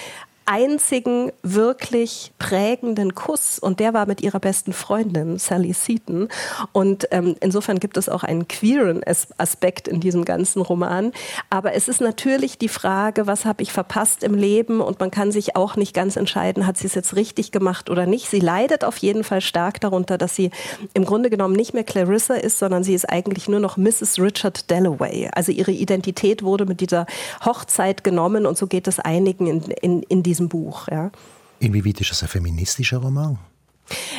einzigen 0.46 1.32
wirklich 1.42 2.32
prägenden 2.38 3.16
Kuss 3.16 3.58
und 3.58 3.80
der 3.80 3.92
war 3.94 4.06
mit 4.06 4.20
ihrer 4.22 4.38
besten 4.38 4.72
Freundin 4.72 5.38
Sally 5.38 5.72
Seaton. 5.72 6.28
Und 6.72 7.08
ähm, 7.10 7.36
insofern 7.40 7.80
gibt 7.80 7.96
es 7.96 8.08
auch 8.08 8.22
einen 8.22 8.46
queeren 8.46 9.02
Aspekt 9.38 9.88
in 9.88 10.00
diesem 10.00 10.24
ganzen 10.24 10.62
Roman. 10.62 11.12
Aber 11.50 11.74
es 11.74 11.88
ist 11.88 12.00
natürlich 12.00 12.58
die 12.58 12.68
Frage, 12.68 13.26
was 13.26 13.44
habe 13.44 13.62
ich 13.62 13.72
verpasst 13.72 14.22
im 14.22 14.34
Leben 14.34 14.80
und 14.80 15.00
man 15.00 15.10
kann 15.10 15.32
sich 15.32 15.56
auch 15.56 15.74
nicht 15.74 15.94
ganz 15.94 16.14
entscheiden, 16.16 16.66
hat 16.66 16.78
sie 16.78 16.86
es 16.86 16.94
jetzt 16.94 17.16
richtig 17.16 17.50
gemacht 17.50 17.90
oder 17.90 18.06
nicht. 18.06 18.28
Sie 18.28 18.40
leidet 18.40 18.84
auf 18.84 18.98
jeden 18.98 19.24
Fall 19.24 19.40
stark 19.40 19.80
darunter, 19.80 20.16
dass 20.16 20.36
sie 20.36 20.52
im 20.94 21.04
Grunde 21.04 21.28
genommen 21.28 21.56
nicht 21.56 21.74
mehr 21.74 21.84
Clarissa 21.84 22.34
ist, 22.34 22.60
sondern 22.60 22.84
sie 22.84 22.94
ist 22.94 23.10
eigentlich 23.10 23.48
nur 23.48 23.60
noch 23.60 23.76
Mrs. 23.76 24.20
Richard 24.20 24.70
Dalloway. 24.70 25.28
Also 25.34 25.50
ihre 25.50 25.72
Identität 25.72 26.44
wurde 26.44 26.66
mit 26.66 26.80
dieser 26.80 27.06
Hochzeit 27.44 28.04
genommen 28.04 28.46
und 28.46 28.56
so 28.56 28.68
geht 28.68 28.86
es 28.86 29.00
einigen 29.00 29.48
in, 29.48 29.60
in, 29.82 30.02
in 30.04 30.22
diesem 30.22 30.35
diesem 30.36 30.48
Buch. 30.48 30.88
Ja. 30.88 31.10
Inwieweit 31.58 32.00
ist 32.00 32.10
das 32.10 32.22
ein 32.22 32.28
feministischer 32.28 32.98
Roman? 32.98 33.38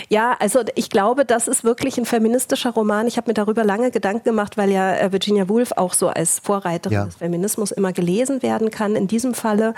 Ja, 0.09 0.35
also 0.39 0.61
ich 0.75 0.89
glaube, 0.89 1.25
das 1.25 1.47
ist 1.47 1.63
wirklich 1.63 1.97
ein 1.97 2.05
feministischer 2.05 2.71
Roman. 2.71 3.05
Ich 3.07 3.17
habe 3.17 3.29
mir 3.29 3.33
darüber 3.33 3.65
lange 3.65 3.91
Gedanken 3.91 4.23
gemacht, 4.23 4.57
weil 4.57 4.71
ja 4.71 4.95
äh, 4.95 5.11
Virginia 5.11 5.49
Woolf 5.49 5.73
auch 5.73 5.93
so 5.93 6.07
als 6.07 6.39
Vorreiterin 6.39 6.95
ja. 6.95 7.05
des 7.05 7.15
Feminismus 7.15 7.71
immer 7.71 7.91
gelesen 7.91 8.41
werden 8.41 8.71
kann. 8.71 8.95
In 8.95 9.07
diesem 9.07 9.33
Falle, 9.33 9.73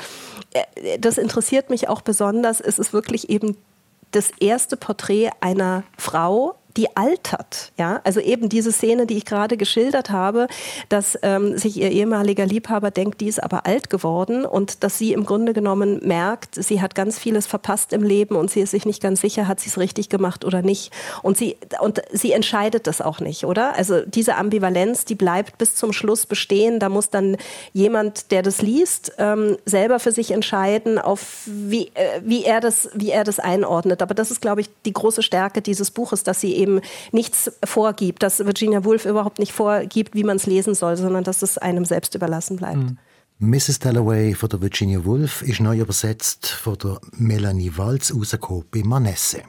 äh, 0.53 0.99
das 0.99 1.17
interessiert 1.17 1.71
mich 1.71 1.89
auch 1.89 2.01
besonders, 2.01 2.61
es 2.61 2.77
ist 2.77 2.93
wirklich 2.93 3.29
eben 3.29 3.57
das 4.11 4.31
erste 4.39 4.77
Porträt 4.77 5.31
einer 5.39 5.83
Frau, 5.97 6.58
die 6.77 6.95
altert. 6.95 7.71
Ja? 7.77 8.01
Also 8.03 8.19
eben 8.19 8.49
diese 8.49 8.71
Szene, 8.71 9.07
die 9.07 9.17
ich 9.17 9.25
gerade 9.25 9.57
geschildert 9.57 10.09
habe, 10.09 10.47
dass 10.87 11.17
ähm, 11.23 11.57
sich 11.57 11.77
ihr 11.77 11.91
ehemaliger 11.91 12.45
Liebhaber 12.45 12.91
denkt, 12.91 13.21
die 13.21 13.27
ist 13.27 13.41
aber 13.41 13.65
alt 13.65 13.89
geworden 13.89 14.45
und 14.45 14.83
dass 14.83 14.97
sie 14.97 15.13
im 15.13 15.25
Grunde 15.25 15.53
genommen 15.53 15.99
merkt, 16.03 16.55
sie 16.55 16.81
hat 16.81 16.95
ganz 16.95 17.17
vieles 17.17 17.47
verpasst 17.47 17.93
im 17.93 18.03
Leben 18.03 18.35
und 18.35 18.51
sie 18.51 18.61
ist 18.61 18.71
sich 18.71 18.85
nicht 18.85 19.01
ganz 19.01 19.21
sicher, 19.21 19.47
hat 19.47 19.59
sie 19.59 19.69
es 19.69 19.77
richtig 19.77 20.09
gemacht 20.09 20.45
oder 20.45 20.61
nicht. 20.61 20.91
Und 21.23 21.37
sie, 21.37 21.57
und 21.81 22.01
sie 22.11 22.31
entscheidet 22.33 22.85
das 22.85 23.01
auch 23.01 23.19
nicht, 23.19 23.45
oder? 23.45 23.75
Also 23.75 24.01
diese 24.05 24.35
Ambivalenz, 24.35 25.05
die 25.05 25.15
bleibt 25.15 25.57
bis 25.57 25.75
zum 25.75 25.91
Schluss 25.91 26.25
bestehen. 26.25 26.79
Da 26.79 26.89
muss 26.89 27.09
dann 27.09 27.37
jemand, 27.73 28.31
der 28.31 28.43
das 28.43 28.61
liest, 28.61 29.13
ähm, 29.17 29.57
selber 29.65 29.99
für 29.99 30.11
sich 30.11 30.31
entscheiden, 30.31 30.99
auf 30.99 31.43
wie, 31.45 31.91
äh, 31.95 32.21
wie, 32.23 32.43
er 32.43 32.59
das, 32.59 32.89
wie 32.93 33.09
er 33.09 33.23
das 33.23 33.39
einordnet. 33.39 34.01
Aber 34.01 34.13
das 34.13 34.31
ist, 34.31 34.41
glaube 34.41 34.61
ich, 34.61 34.69
die 34.85 34.93
große 34.93 35.23
Stärke 35.23 35.61
dieses 35.61 35.91
Buches, 35.91 36.23
dass 36.23 36.39
sie 36.39 36.58
eben 36.59 36.81
nichts 37.11 37.51
vorgibt, 37.63 38.21
dass 38.23 38.39
Virginia 38.39 38.83
Woolf 38.83 39.05
überhaupt 39.05 39.39
nicht 39.39 39.51
vorgibt, 39.51 40.13
wie 40.13 40.23
man 40.23 40.37
es 40.37 40.45
lesen 40.45 40.75
soll, 40.75 40.97
sondern 40.97 41.23
dass 41.23 41.41
es 41.41 41.57
einem 41.57 41.85
selbst 41.85 42.15
überlassen 42.15 42.57
bleibt. 42.57 42.77
Mhm. 42.77 42.97
Mrs. 43.41 43.79
Dalloway 43.79 44.33
von 44.33 44.49
der 44.49 44.61
Virginia 44.61 45.05
Woolf 45.05 45.41
ist 45.43 45.61
neu 45.61 45.79
übersetzt 45.79 46.47
von 46.47 46.77
der 46.77 46.99
Melanie 47.13 47.71
Walz 47.77 48.13
rausgekommen 48.13 48.65
bei 48.69 48.83
Manesse. 48.83 49.43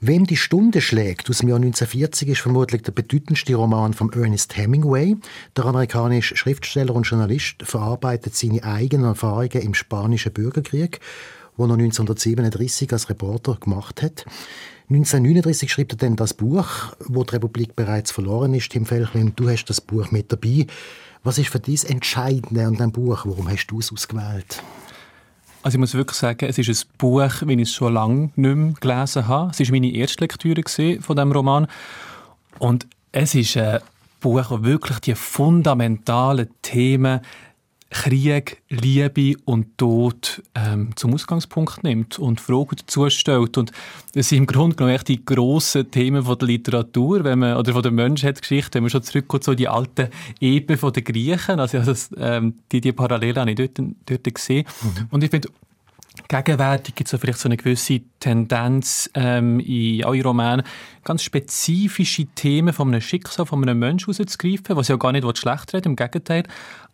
Wem 0.00 0.26
die 0.26 0.36
Stunde 0.36 0.80
schlägt 0.80 1.28
aus 1.28 1.38
dem 1.38 1.48
Jahr 1.48 1.56
1940 1.56 2.28
ist 2.28 2.40
vermutlich 2.40 2.82
der 2.82 2.92
bedeutendste 2.92 3.54
Roman 3.56 3.94
von 3.94 4.12
Ernest 4.12 4.56
Hemingway. 4.56 5.16
Der 5.56 5.64
amerikanische 5.64 6.36
Schriftsteller 6.36 6.94
und 6.94 7.02
Journalist 7.02 7.62
verarbeitet 7.62 8.36
seine 8.36 8.62
eigenen 8.62 9.06
Erfahrungen 9.06 9.62
im 9.62 9.74
spanischen 9.74 10.32
Bürgerkrieg, 10.32 11.00
wo 11.56 11.64
er 11.64 11.72
1937 11.72 12.92
als 12.92 13.10
Reporter 13.10 13.56
gemacht 13.58 14.02
hat. 14.02 14.24
1939 14.90 15.70
schrieb 15.70 15.92
er 15.92 15.98
dann 15.98 16.16
das 16.16 16.32
Buch, 16.32 16.66
wo 17.00 17.22
die 17.22 17.34
Republik 17.34 17.76
bereits 17.76 18.10
verloren 18.10 18.54
ist. 18.54 18.70
Tim 18.70 18.86
Felchlin, 18.86 19.34
du 19.36 19.50
hast 19.50 19.66
das 19.66 19.82
Buch 19.82 20.10
mit 20.10 20.32
dabei. 20.32 20.66
Was 21.22 21.36
ist 21.36 21.50
für 21.50 21.60
dich 21.60 21.82
das 21.82 21.90
Entscheidende 21.90 22.64
an 22.64 22.72
diesem 22.72 22.92
Buch? 22.92 23.26
Warum 23.26 23.50
hast 23.50 23.66
du 23.66 23.80
es 23.80 23.92
ausgewählt? 23.92 24.62
Also 25.62 25.76
ich 25.76 25.80
muss 25.80 25.92
wirklich 25.92 26.16
sagen, 26.16 26.46
es 26.46 26.56
ist 26.56 26.68
ein 26.68 26.88
Buch, 26.96 27.42
wie 27.44 27.52
ich 27.52 27.68
es 27.68 27.74
schon 27.74 27.92
lange 27.92 28.30
nicht 28.36 28.56
mehr 28.56 28.74
gelesen 28.80 29.28
habe. 29.28 29.50
Es 29.50 29.60
war 29.60 29.70
meine 29.72 29.92
erste 29.92 30.24
Lektüre 30.24 30.62
von 31.02 31.16
diesem 31.16 31.32
Roman. 31.32 31.66
Und 32.58 32.86
es 33.12 33.34
ist 33.34 33.58
ein 33.58 33.80
Buch, 34.20 34.48
das 34.48 34.62
wirklich 34.62 35.00
die 35.00 35.14
fundamentalen 35.14 36.48
Themen 36.62 37.20
Krieg, 37.90 38.62
Liebe 38.68 39.38
und 39.46 39.78
Tod 39.78 40.42
ähm, 40.54 40.90
zum 40.96 41.14
Ausgangspunkt 41.14 41.82
nimmt 41.84 42.18
und 42.18 42.40
Fragen 42.40 42.76
dazu 42.76 43.08
stellt. 43.08 43.56
Und 43.56 43.72
das 44.14 44.28
sind 44.28 44.38
im 44.38 44.46
Grunde 44.46 44.76
genommen 44.76 44.94
echt 44.94 45.08
die 45.08 45.24
grossen 45.24 45.90
Themen 45.90 46.22
von 46.22 46.38
der 46.38 46.48
Literatur 46.48 47.24
wenn 47.24 47.38
man, 47.38 47.56
oder 47.56 47.72
von 47.72 47.82
der 47.82 47.92
Menschheitsgeschichte, 47.92 48.74
wenn 48.74 48.82
man 48.82 48.90
schon 48.90 49.02
zurückkommt, 49.02 49.44
so 49.44 49.54
die 49.54 49.68
alten 49.68 50.08
Eben 50.40 50.76
von 50.76 50.92
den 50.92 51.04
Griechen, 51.04 51.60
also 51.60 51.78
das, 51.78 52.10
ähm, 52.18 52.54
die, 52.70 52.80
die 52.80 52.92
Parallelen 52.92 53.38
habe 53.38 53.50
ich 53.50 53.56
dort, 53.56 53.80
dort 54.06 54.34
gesehen. 54.34 54.66
Mhm. 54.82 55.06
Und 55.10 55.24
ich 55.24 55.30
finde, 55.30 55.48
Gegenwärtig 56.26 56.94
gibt 56.94 57.12
es 57.12 57.20
vielleicht 57.20 57.38
so 57.38 57.48
eine 57.48 57.56
gewisse 57.56 58.00
Tendenz 58.18 59.08
ähm, 59.14 59.60
in 59.60 60.04
allen 60.04 60.22
Romanen, 60.22 60.66
ganz 61.04 61.22
spezifische 61.22 62.26
Themen 62.34 62.72
von 62.72 62.88
einem 62.88 63.00
Schicksal, 63.00 63.46
von 63.46 63.62
einem 63.62 63.78
Menschen 63.78 64.12
rauszugreifen, 64.12 64.76
was 64.76 64.88
ja 64.88 64.96
gar 64.96 65.12
nicht 65.12 65.38
schlecht 65.38 65.72
redet, 65.72 65.86
im 65.86 65.96
Gegenteil. 65.96 66.42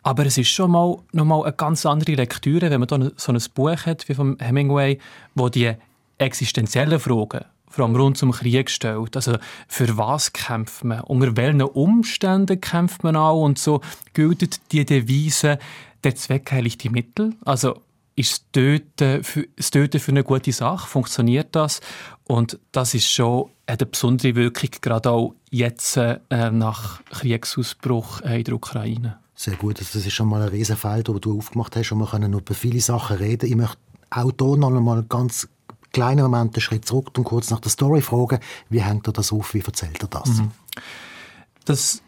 Aber 0.03 0.25
es 0.25 0.37
ist 0.37 0.49
schon 0.49 0.71
mal, 0.71 0.97
noch 1.13 1.25
mal 1.25 1.43
eine 1.43 1.53
ganz 1.53 1.85
andere 1.85 2.13
Lektüre, 2.13 2.69
wenn 2.69 2.79
man 2.79 2.87
da 2.87 3.11
so 3.15 3.31
ein 3.31 3.41
Buch 3.55 3.85
hat 3.85 4.07
wie 4.07 4.13
von 4.13 4.37
Hemingway, 4.39 4.99
wo 5.33 5.49
die 5.49 5.73
existenziellen 6.17 6.99
Fragen 6.99 7.45
vor 7.75 7.85
allem 7.85 7.95
rund 7.95 8.17
zum 8.17 8.31
Krieg 8.31 8.69
stellt. 8.69 9.15
Also 9.15 9.37
für 9.67 9.97
was 9.97 10.31
kämpft 10.31 10.85
man? 10.85 11.01
Unter 11.01 11.35
welchen 11.35 11.61
Umständen 11.61 12.61
kämpft 12.61 13.03
man 13.03 13.17
auch? 13.17 13.43
Und 13.43 13.59
so 13.59 13.81
gilt 14.13 14.71
die 14.71 14.85
Devise, 14.85 15.59
der 16.03 16.15
Zweck 16.15 16.51
heiligt 16.51 16.83
die 16.83 16.89
Mittel. 16.89 17.33
Also 17.43 17.81
ist 18.15 18.45
das 18.51 18.51
Töten, 18.51 19.23
für, 19.23 19.47
das 19.55 19.71
Töten 19.71 19.99
für 19.99 20.11
eine 20.11 20.23
gute 20.23 20.51
Sache? 20.51 20.87
Funktioniert 20.87 21.55
das? 21.55 21.81
Und 22.23 22.59
das 22.71 22.93
ist 22.93 23.09
schon 23.09 23.49
eine 23.65 23.85
besondere 23.85 24.35
Wirkung, 24.35 24.69
gerade 24.81 25.11
auch 25.11 25.35
jetzt 25.49 25.97
äh, 25.97 26.19
nach 26.29 27.03
Kriegsausbruch 27.05 28.21
äh, 28.21 28.37
in 28.37 28.43
der 28.45 28.55
Ukraine. 28.55 29.19
Sehr 29.35 29.55
gut, 29.55 29.79
also 29.79 29.99
das 29.99 30.05
ist 30.05 30.13
schon 30.13 30.29
mal 30.29 30.41
ein 30.41 30.47
Riesenfeld, 30.47 31.09
das 31.09 31.19
du 31.19 31.37
aufgemacht 31.37 31.75
hast 31.75 31.91
und 31.91 31.99
wir 31.99 32.07
können 32.07 32.31
über 32.31 32.53
viele 32.53 32.79
Sachen 32.79 33.17
reden. 33.17 33.49
Ich 33.49 33.55
möchte 33.55 33.77
auch 34.09 34.31
hier 34.39 34.57
noch 34.57 34.73
einmal 34.73 35.03
ganz 35.03 35.49
kleinen 35.91 36.23
Moment 36.23 36.55
einen 36.55 36.61
Schritt 36.61 36.85
zurück 36.85 37.11
und 37.17 37.25
kurz 37.25 37.49
nach 37.49 37.59
der 37.59 37.71
Story 37.71 38.01
fragen. 38.01 38.39
Wie 38.69 38.81
hängt 38.81 39.07
er 39.07 39.13
das 39.13 39.33
auf? 39.33 39.53
Wie 39.53 39.59
erzählt 39.59 40.01
er 40.01 40.07
das? 40.07 40.29
Mhm. 40.29 40.51
Das 41.65 42.01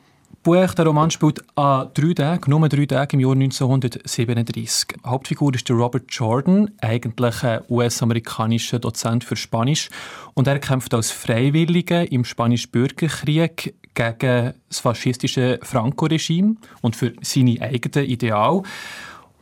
Buch, 0.47 0.73
der 0.75 0.85
Roman 0.85 1.11
spielt 1.11 1.43
an 1.57 1.89
drei 1.93 2.13
Tagen, 2.13 2.51
nur 2.51 2.69
drei 2.69 2.85
Tage 2.85 3.17
im 3.17 3.19
Jahr 3.19 3.33
1937. 3.33 4.97
Hauptfigur 5.05 5.53
ist 5.53 5.67
der 5.67 5.75
Robert 5.75 6.05
Jordan, 6.07 6.71
eigentlich 6.79 7.43
ein 7.43 7.63
US-amerikanischer 7.67 8.79
Dozent 8.79 9.25
für 9.25 9.35
Spanisch. 9.35 9.89
Und 10.35 10.47
er 10.47 10.59
kämpft 10.59 10.93
als 10.93 11.11
Freiwilliger 11.11 12.09
im 12.09 12.23
spanischen 12.23 12.71
Bürgerkrieg 12.71 13.75
gegen 13.93 14.53
das 14.69 14.79
faschistische 14.79 15.59
Franco-Regime 15.63 16.55
und 16.79 16.95
für 16.95 17.11
seine 17.19 17.61
eigenen 17.61 18.09
Ideale. 18.09 18.63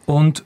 Und 0.08 0.44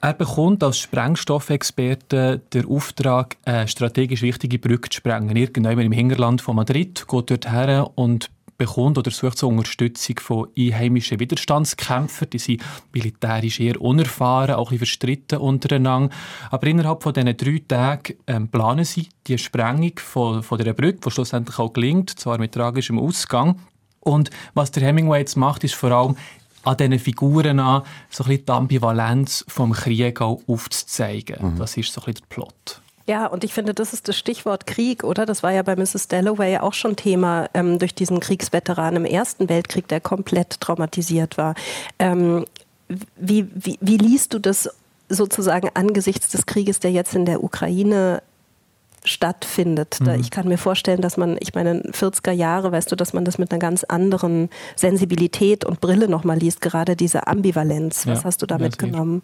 er 0.00 0.14
bekommt 0.14 0.64
als 0.64 0.78
Sprengstoffexperte 0.78 2.40
den 2.52 2.66
Auftrag, 2.66 3.36
eine 3.44 3.68
strategisch 3.68 4.22
wichtige 4.22 4.58
Brücke 4.58 4.88
zu 4.88 4.96
sprengen. 4.96 5.36
Irgendwann 5.36 5.78
im 5.78 5.92
Hinterland 5.92 6.40
von 6.40 6.56
Madrid, 6.56 7.06
geht 7.06 7.30
dort 7.30 7.52
her 7.52 7.90
und 7.94 8.28
bekommt 8.60 8.98
oder 8.98 9.10
sucht 9.10 9.38
so 9.38 9.48
Unterstützung 9.48 10.20
von 10.20 10.48
einheimischen 10.56 11.18
Widerstandskämpfern. 11.18 12.28
Die 12.30 12.38
sind 12.38 12.62
militärisch 12.92 13.58
eher 13.58 13.80
unerfahren, 13.80 14.54
auch 14.54 14.66
ein 14.70 14.78
bisschen 14.78 14.78
verstritten 14.78 15.38
untereinander. 15.38 16.14
Aber 16.50 16.66
innerhalb 16.66 17.02
von 17.02 17.14
diesen 17.14 17.34
drei 17.36 17.62
Tagen 17.66 18.14
ähm, 18.26 18.48
planen 18.48 18.84
sie 18.84 19.08
die 19.26 19.38
Sprengung 19.38 19.92
von, 19.96 20.42
von 20.42 20.58
der 20.58 20.74
Brücke, 20.74 21.00
die 21.06 21.10
schlussendlich 21.10 21.58
auch 21.58 21.72
gelingt, 21.72 22.10
zwar 22.10 22.38
mit 22.38 22.52
tragischem 22.52 22.98
Ausgang. 22.98 23.58
Und 24.00 24.30
was 24.52 24.70
der 24.70 24.82
Hemingway 24.82 25.20
jetzt 25.20 25.36
macht, 25.36 25.64
ist 25.64 25.74
vor 25.74 25.90
allem 25.90 26.16
an 26.62 26.76
diesen 26.76 26.98
Figuren 26.98 27.60
an, 27.60 27.82
so 28.10 28.24
ein 28.24 28.28
bisschen 28.28 28.44
die 28.44 28.52
Ambivalenz 28.52 29.44
vom 29.48 29.72
Krieg 29.72 30.20
auch 30.20 30.42
aufzuzeigen. 30.46 31.54
Mhm. 31.54 31.58
Das 31.58 31.78
ist 31.78 31.92
so 31.92 32.02
ein 32.02 32.12
bisschen 32.12 32.26
der 32.28 32.34
Plot. 32.34 32.82
Ja, 33.06 33.26
und 33.26 33.44
ich 33.44 33.54
finde, 33.54 33.74
das 33.74 33.92
ist 33.92 34.08
das 34.08 34.16
Stichwort 34.16 34.66
Krieg, 34.66 35.04
oder? 35.04 35.26
Das 35.26 35.42
war 35.42 35.52
ja 35.52 35.62
bei 35.62 35.74
Mrs. 35.74 36.08
Dalloway 36.08 36.58
auch 36.58 36.74
schon 36.74 36.96
Thema 36.96 37.48
ähm, 37.54 37.78
durch 37.78 37.94
diesen 37.94 38.20
Kriegsveteran 38.20 38.96
im 38.96 39.04
Ersten 39.04 39.48
Weltkrieg, 39.48 39.88
der 39.88 40.00
komplett 40.00 40.60
traumatisiert 40.60 41.38
war. 41.38 41.54
Ähm, 41.98 42.44
wie, 43.16 43.48
wie, 43.54 43.78
wie 43.80 43.96
liest 43.96 44.34
du 44.34 44.38
das 44.38 44.68
sozusagen 45.08 45.70
angesichts 45.74 46.28
des 46.28 46.46
Krieges, 46.46 46.80
der 46.80 46.92
jetzt 46.92 47.14
in 47.14 47.24
der 47.24 47.42
Ukraine 47.42 48.22
stattfindet. 49.04 49.98
Mhm. 50.00 50.20
Ich 50.20 50.30
kann 50.30 50.48
mir 50.48 50.58
vorstellen, 50.58 51.00
dass 51.00 51.16
man, 51.16 51.36
ich 51.40 51.54
meine, 51.54 51.80
40er 51.82 52.32
Jahre, 52.32 52.72
weißt 52.72 52.90
du, 52.92 52.96
dass 52.96 53.12
man 53.12 53.24
das 53.24 53.38
mit 53.38 53.50
einer 53.50 53.58
ganz 53.58 53.84
anderen 53.84 54.50
Sensibilität 54.76 55.64
und 55.64 55.80
Brille 55.80 56.08
nochmal 56.08 56.38
liest, 56.38 56.60
gerade 56.60 56.96
diese 56.96 57.26
Ambivalenz. 57.26 58.06
Was 58.06 58.20
ja, 58.20 58.24
hast 58.24 58.42
du 58.42 58.46
da 58.46 58.58
mitgenommen? 58.58 59.22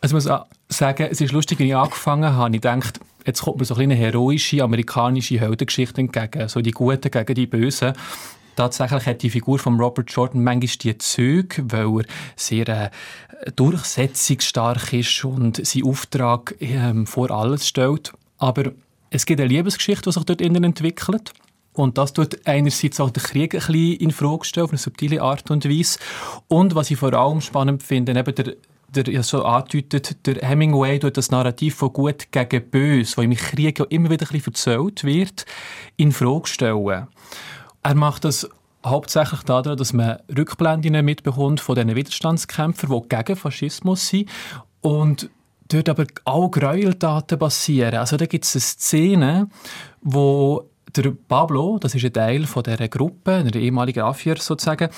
Also 0.00 0.18
ich 0.18 0.24
muss 0.24 0.40
sagen, 0.68 1.08
es 1.10 1.20
ist 1.20 1.32
lustig, 1.32 1.58
wenn 1.58 1.66
ich 1.66 1.76
angefangen 1.76 2.34
habe, 2.34 2.54
ich 2.54 2.60
dachte, 2.60 3.00
jetzt 3.26 3.42
kommt 3.42 3.58
mir 3.58 3.64
so 3.64 3.74
eine 3.74 3.94
heroische 3.94 4.62
amerikanische 4.62 5.40
Heldengeschichte 5.40 6.00
entgegen, 6.00 6.48
so 6.48 6.60
die 6.60 6.70
Guten 6.70 7.10
gegen 7.10 7.34
die 7.34 7.46
Bösen. 7.46 7.92
Tatsächlich 8.56 9.06
hat 9.06 9.22
die 9.22 9.30
Figur 9.30 9.58
von 9.58 9.80
Robert 9.80 10.10
Jordan 10.10 10.44
manchmal 10.44 10.76
die 10.82 10.98
Züge, 10.98 11.64
weil 11.70 12.00
er 12.00 12.04
sehr 12.36 12.68
äh, 12.68 12.90
durchsetzungsstark 13.56 14.92
ist 14.92 15.24
und 15.24 15.64
seinen 15.64 15.86
Auftrag 15.86 16.54
ähm, 16.60 17.06
vor 17.06 17.30
alles 17.30 17.66
stellt. 17.66 18.12
Aber 18.38 18.72
es 19.10 19.26
gibt 19.26 19.40
eine 19.40 19.48
Liebesgeschichte, 19.48 20.08
die 20.08 20.12
sich 20.12 20.24
dort 20.24 20.40
innen 20.40 20.64
entwickelt. 20.64 21.32
Und 21.72 21.98
das 21.98 22.12
tut 22.12 22.46
einerseits 22.46 23.00
auch 23.00 23.10
den 23.10 23.22
Krieg 23.22 23.54
ein 23.54 23.60
bisschen 23.60 23.96
in 23.96 24.10
Frage 24.10 24.44
stellen, 24.44 24.64
auf 24.64 24.70
eine 24.70 24.78
subtile 24.78 25.22
Art 25.22 25.50
und 25.50 25.64
Weise. 25.68 25.98
Und 26.48 26.74
was 26.74 26.90
ich 26.90 26.98
vor 26.98 27.12
allem 27.14 27.40
spannend 27.40 27.82
finde, 27.82 28.18
eben 28.18 28.34
der, 28.34 28.56
der 28.88 29.12
ja 29.12 29.22
so 29.22 29.44
andeutet, 29.44 30.26
der 30.26 30.48
Hemingway 30.48 30.98
tut 30.98 31.16
das 31.16 31.30
Narrativ 31.30 31.76
von 31.76 31.92
Gut 31.92 32.32
gegen 32.32 32.70
Böse, 32.70 33.16
das 33.16 33.24
im 33.24 33.34
Krieg 33.34 33.78
ja 33.78 33.84
immer 33.88 34.10
wieder 34.10 34.26
ein 34.26 34.32
bisschen 34.32 34.52
erzählt 34.52 35.04
wird, 35.04 35.44
in 35.96 36.12
Frage 36.12 36.48
stellen. 36.48 37.06
Er 37.82 37.94
macht 37.94 38.24
das 38.24 38.48
hauptsächlich 38.84 39.42
daran, 39.42 39.76
dass 39.76 39.92
man 39.92 40.18
Rückblenden 40.36 41.04
mitbekommt 41.04 41.60
von 41.60 41.76
diesen 41.76 41.94
Widerstandskämpfern, 41.94 42.90
die 42.90 43.08
gegen 43.08 43.36
Faschismus 43.36 44.08
sind. 44.08 44.28
Und 44.80 45.30
dort 45.72 45.88
aber 45.88 46.06
auch 46.24 46.50
Gräueltaten 46.50 47.38
passieren. 47.38 47.94
Also 47.94 48.16
da 48.16 48.26
gibt 48.26 48.44
es 48.44 48.54
eine 48.54 48.60
Szene, 48.60 49.48
wo 50.00 50.70
der 50.96 51.12
Pablo, 51.28 51.78
das 51.78 51.94
ist 51.94 52.04
ein 52.04 52.12
Teil 52.12 52.46
von 52.46 52.62
dieser 52.62 52.88
Gruppe, 52.88 53.34
einer 53.34 53.54
ehemaligen 53.54 54.00
Affier 54.00 54.36
sozusagen, 54.36 54.88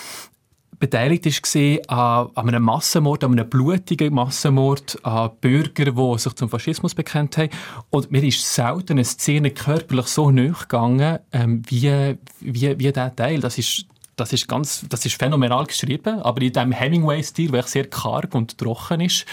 beteiligt 0.78 1.24
war 1.26 2.30
an, 2.34 2.48
einem 2.48 2.64
Massenmord, 2.64 3.22
an 3.22 3.32
einem 3.32 3.48
blutigen 3.48 4.12
Massenmord 4.12 4.98
an 5.04 5.30
Bürger, 5.40 5.92
die 5.92 6.18
sich 6.18 6.32
zum 6.32 6.48
Faschismus 6.48 6.96
bekennt 6.96 7.38
haben. 7.38 7.50
Und 7.90 8.10
mir 8.10 8.24
ist 8.24 8.52
selten 8.52 8.94
eine 8.94 9.04
Szene 9.04 9.52
körperlich 9.52 10.06
so 10.06 10.32
nahe 10.32 10.50
gegangen, 10.50 11.20
ähm, 11.30 11.62
wie, 11.68 12.16
wie, 12.40 12.78
wie 12.80 12.92
dieser 12.92 13.14
Teil. 13.14 13.40
Das 13.40 13.58
ist, 13.58 13.86
das 14.16 14.32
ist 14.32 14.46
ganz, 14.46 14.84
das 14.88 15.04
ist 15.06 15.16
phänomenal 15.16 15.64
geschrieben, 15.66 16.20
aber 16.20 16.42
in 16.42 16.52
diesem 16.52 16.72
Hemingway-Stil, 16.72 17.50
der 17.50 17.62
sehr 17.62 17.88
karg 17.88 18.34
und 18.34 18.58
trocken 18.58 19.00
ist. 19.00 19.24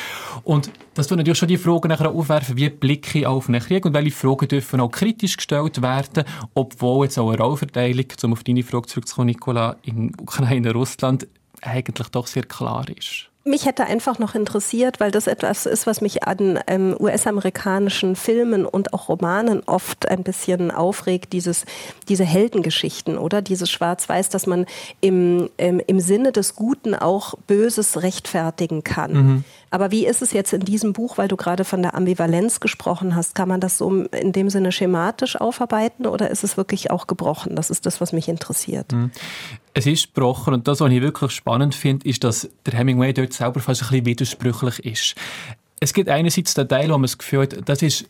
Und 0.44 0.72
das 0.94 1.08
tut 1.08 1.18
natürlich 1.18 1.38
schon 1.38 1.50
die 1.50 1.58
Frage 1.58 1.88
nachher 1.88 2.10
aufwerfen, 2.12 2.56
wie 2.58 2.70
blicke 2.70 3.20
ich 3.20 3.28
auf 3.28 3.50
einen 3.50 3.62
Krieg 3.62 3.86
und 3.86 3.94
welche 3.94 4.12
Fragen 4.12 4.48
dürfen 4.48 4.80
auch 4.80 4.90
kritisch 4.90 5.38
gestellt 5.38 5.82
werden, 5.82 6.24
obwohl 6.54 7.06
jetzt 7.06 7.18
auch 7.18 7.30
eine 7.30 7.38
Rollverteilung, 7.38 8.06
um 8.24 8.34
auf 8.34 8.44
deine 8.44 8.64
Frage 8.64 8.88
zurückzukommen, 8.88 9.28
Nicola, 9.28 9.76
in 9.84 10.14
Ukraine, 10.20 10.72
Russland, 10.72 11.28
eigentlich 11.62 12.08
doch 12.10 12.28
sehr 12.28 12.44
klar 12.44 12.86
ist. 12.90 13.29
Mich 13.50 13.66
hätte 13.66 13.86
einfach 13.86 14.20
noch 14.20 14.36
interessiert, 14.36 15.00
weil 15.00 15.10
das 15.10 15.26
etwas 15.26 15.66
ist, 15.66 15.88
was 15.88 16.02
mich 16.02 16.24
an 16.24 16.60
ähm, 16.68 16.96
US-amerikanischen 17.00 18.16
Filmen 18.16 18.64
und 18.64 18.94
auch 18.94 19.10
Romanen 19.10 19.64
oft 19.66 20.08
ein 20.08 20.22
bisschen 20.22 20.70
aufregt, 20.70 21.34
dieses, 21.34 21.66
diese 22.10 22.26
Heldengeschichten 22.26 23.18
oder 23.18 23.42
dieses 23.42 23.72
Schwarz-Weiß, 23.72 24.30
dass 24.30 24.46
man 24.46 24.68
im, 25.02 25.50
ähm, 25.58 25.82
im 25.88 26.00
Sinne 26.00 26.32
des 26.32 26.54
Guten 26.54 26.94
auch 26.94 27.34
Böses 27.48 28.04
rechtfertigen 28.04 28.84
kann. 28.84 29.14
Mhm. 29.14 29.44
Aber 29.72 29.90
wie 29.90 30.06
ist 30.06 30.22
es 30.22 30.32
jetzt 30.32 30.54
in 30.54 30.62
diesem 30.62 30.94
Buch, 30.94 31.18
weil 31.18 31.28
du 31.28 31.36
gerade 31.36 31.64
von 31.64 31.82
der 31.82 31.96
Ambivalenz 31.96 32.60
gesprochen 32.60 33.16
hast, 33.16 33.34
kann 33.34 33.50
man 33.50 33.60
das 33.60 33.80
so 33.80 34.04
in 34.04 34.32
dem 34.32 34.52
Sinne 34.52 34.72
schematisch 34.72 35.42
aufarbeiten 35.42 36.06
oder 36.06 36.30
ist 36.30 36.44
es 36.44 36.56
wirklich 36.56 36.92
auch 36.92 37.08
gebrochen? 37.08 37.56
Das 37.56 37.72
ist 37.72 37.88
das, 37.88 38.00
was 38.00 38.14
mich 38.14 38.30
interessiert. 38.30 38.92
Mhm. 38.92 39.12
Es 39.74 39.86
ist 39.86 40.14
gebrochen 40.14 40.54
und 40.54 40.68
das, 40.68 40.82
was 40.82 40.92
ich 40.92 41.02
wirklich 41.02 41.32
spannend 41.32 41.76
finde, 41.76 42.08
ist, 42.08 42.24
dass 42.24 42.50
der 42.66 42.78
Hemingway 42.78 43.14
dort 43.14 43.34
selber 43.34 43.60
fast 43.60 43.84
ein 43.84 43.90
bisschen 43.90 44.06
widersprüchlich 44.06 44.80
ist. 44.86 45.16
Es 45.80 45.94
gibt 45.94 46.10
einerseits 46.10 46.54
den 46.54 46.68
Teil, 46.68 46.90
wo 46.90 46.94
man 46.94 47.04
das 47.04 47.18
Gefühl 47.18 47.44
hat, 47.44 47.70
das 47.70 47.82
ist 47.82 48.06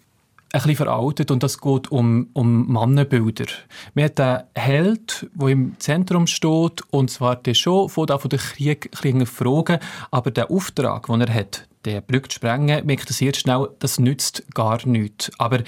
ein 0.51 0.61
bisschen 0.61 0.77
veraltet 0.77 1.29
und 1.29 1.43
das 1.43 1.61
geht 1.61 1.91
um, 1.91 2.29
um 2.33 2.71
Mannenbilder. 2.71 3.45
Man 3.93 4.05
hat 4.05 4.19
einen 4.19 4.43
Held, 4.55 5.29
der 5.33 5.47
im 5.49 5.75
Zentrum 5.79 6.25
steht 6.25 6.81
und 6.89 7.11
zwar 7.11 7.35
der 7.35 7.53
schon 7.53 7.89
von, 7.89 8.07
der 8.07 8.17
Krieg 8.17 8.89
Fragen, 9.27 9.79
aber 10.09 10.31
der 10.31 10.49
Auftrag, 10.49 11.05
den 11.05 11.21
er 11.21 11.33
hat, 11.33 11.67
der 11.85 12.01
Brücke 12.01 12.29
zu 12.29 12.35
sprengen, 12.35 12.85
merkt 12.85 13.09
er 13.09 13.13
sehr 13.13 13.33
schnell, 13.35 13.69
das 13.79 13.99
nützt 13.99 14.43
gar 14.53 14.85
nichts. 14.87 15.31
Aber 15.37 15.59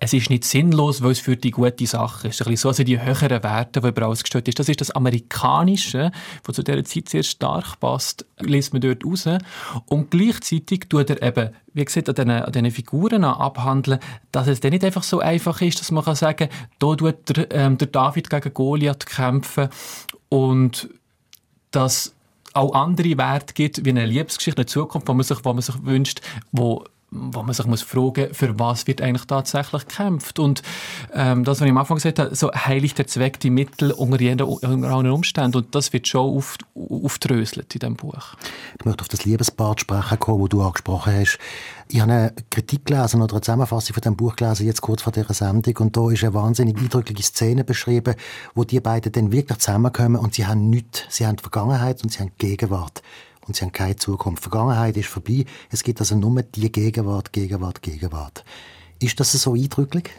es 0.00 0.12
ist 0.12 0.30
nicht 0.30 0.44
sinnlos, 0.44 1.02
weil 1.02 1.10
es 1.10 1.18
für 1.18 1.36
die 1.36 1.50
gute 1.50 1.86
Sache 1.86 2.28
ist. 2.28 2.46
Ein 2.46 2.56
so 2.56 2.68
also 2.68 2.84
die 2.84 3.00
höheren 3.00 3.42
Werte, 3.42 3.80
die 3.80 3.88
überall 3.88 4.10
ausgestellt 4.10 4.46
ist. 4.46 4.58
Das 4.58 4.68
ist 4.68 4.80
das 4.80 4.92
Amerikanische, 4.92 6.12
das 6.44 6.54
zu 6.54 6.62
dieser 6.62 6.84
Zeit 6.84 7.08
sehr 7.08 7.22
stark 7.24 7.80
passt, 7.80 8.24
liest 8.38 8.72
man 8.72 8.80
dort 8.80 9.04
raus. 9.04 9.28
Und 9.86 10.10
gleichzeitig 10.10 10.88
tut 10.88 11.10
er 11.10 11.22
eben, 11.22 11.50
wie 11.72 11.84
gesagt, 11.84 12.08
an 12.08 12.14
diesen, 12.14 12.30
an 12.30 12.52
diesen 12.52 12.70
Figuren 12.70 13.24
abhandeln, 13.24 13.98
dass 14.30 14.46
es 14.46 14.60
dann 14.60 14.70
nicht 14.70 14.84
einfach 14.84 15.02
so 15.02 15.18
einfach 15.18 15.60
ist, 15.62 15.80
dass 15.80 15.90
man 15.90 16.04
kann 16.04 16.14
sagen, 16.14 16.48
da 16.78 16.94
tut 16.94 17.36
der, 17.36 17.50
ähm, 17.50 17.76
der 17.76 17.88
David 17.88 18.30
gegen 18.30 18.54
Goliath 18.54 19.04
kämpfen 19.04 19.68
und 20.28 20.88
dass 21.72 22.14
auch 22.54 22.72
andere 22.72 23.18
Werte 23.18 23.52
gibt, 23.52 23.84
wie 23.84 23.90
eine 23.90 24.06
Liebesgeschichte, 24.06 24.60
eine 24.60 24.66
Zukunft, 24.66 25.08
die 25.08 25.12
man 25.12 25.24
sich, 25.24 25.44
wo 25.44 25.52
man 25.52 25.62
sich 25.62 25.84
wünscht, 25.84 26.20
wo 26.52 26.84
wo 27.10 27.42
man 27.42 27.54
sich 27.54 27.66
muss 27.66 27.82
fragen 27.82 28.34
für 28.34 28.58
was 28.58 28.86
wird 28.86 29.00
eigentlich 29.00 29.26
tatsächlich 29.26 29.88
gekämpft. 29.88 30.38
Und 30.38 30.62
ähm, 31.14 31.44
das, 31.44 31.60
was 31.60 31.64
ich 31.64 31.70
am 31.70 31.78
Anfang 31.78 31.96
gesagt 31.96 32.18
habe, 32.18 32.34
so 32.34 32.52
heiligt 32.52 32.98
der 32.98 33.06
Zweck 33.06 33.40
die 33.40 33.50
Mittel 33.50 33.92
unter, 33.92 34.20
jeden, 34.20 34.42
unter 34.42 34.90
allen 34.90 35.10
Umständen. 35.10 35.56
Und 35.58 35.74
das 35.74 35.92
wird 35.92 36.06
schon 36.06 36.36
auf, 36.36 36.58
aufdröselt 36.74 37.74
in 37.74 37.78
diesem 37.80 37.96
Buch. 37.96 38.34
Ich 38.78 38.84
möchte 38.84 39.02
auf 39.02 39.08
das 39.08 39.24
Liebesbad 39.24 39.80
sprechen 39.80 40.18
kommen, 40.18 40.42
das 40.42 40.48
du 40.50 40.62
angesprochen 40.62 41.14
hast. 41.14 41.38
Ich 41.90 42.00
habe 42.00 42.12
eine 42.12 42.34
Kritik 42.50 42.84
gelesen 42.84 43.22
oder 43.22 43.34
eine 43.34 43.40
Zusammenfassung 43.40 43.94
von 43.94 44.02
diesem 44.02 44.16
Buch 44.16 44.36
gelesen, 44.36 44.66
jetzt 44.66 44.82
kurz 44.82 45.00
vor 45.00 45.12
dieser 45.12 45.32
Sendung. 45.32 45.76
Und 45.78 45.96
da 45.96 46.10
ist 46.10 46.22
eine 46.22 46.34
wahnsinnig 46.34 46.76
eindrückliche 46.76 47.22
Szene 47.22 47.64
beschrieben, 47.64 48.14
wo 48.54 48.64
die 48.64 48.80
beiden 48.80 49.12
dann 49.12 49.32
wirklich 49.32 49.58
zusammenkommen 49.58 50.16
und 50.16 50.34
sie 50.34 50.46
haben 50.46 50.68
nichts. 50.68 51.04
Sie 51.08 51.26
haben 51.26 51.36
die 51.36 51.42
Vergangenheit 51.42 52.02
und 52.02 52.12
sie 52.12 52.18
haben 52.18 52.32
die 52.38 52.48
Gegenwart 52.48 53.02
und 53.48 53.56
sie 53.56 53.64
haben 53.64 53.72
keine 53.72 53.96
Zukunft. 53.96 54.42
Vergangenheit 54.42 54.96
ist 54.96 55.08
vorbei. 55.08 55.44
Es 55.70 55.82
gibt 55.82 56.00
also 56.00 56.14
nur 56.14 56.42
die 56.42 56.70
Gegenwart, 56.70 57.32
Gegenwart, 57.32 57.82
Gegenwart. 57.82 58.44
Ist 59.00 59.18
das 59.18 59.32
so 59.32 59.54
eindrücklich? 59.54 60.10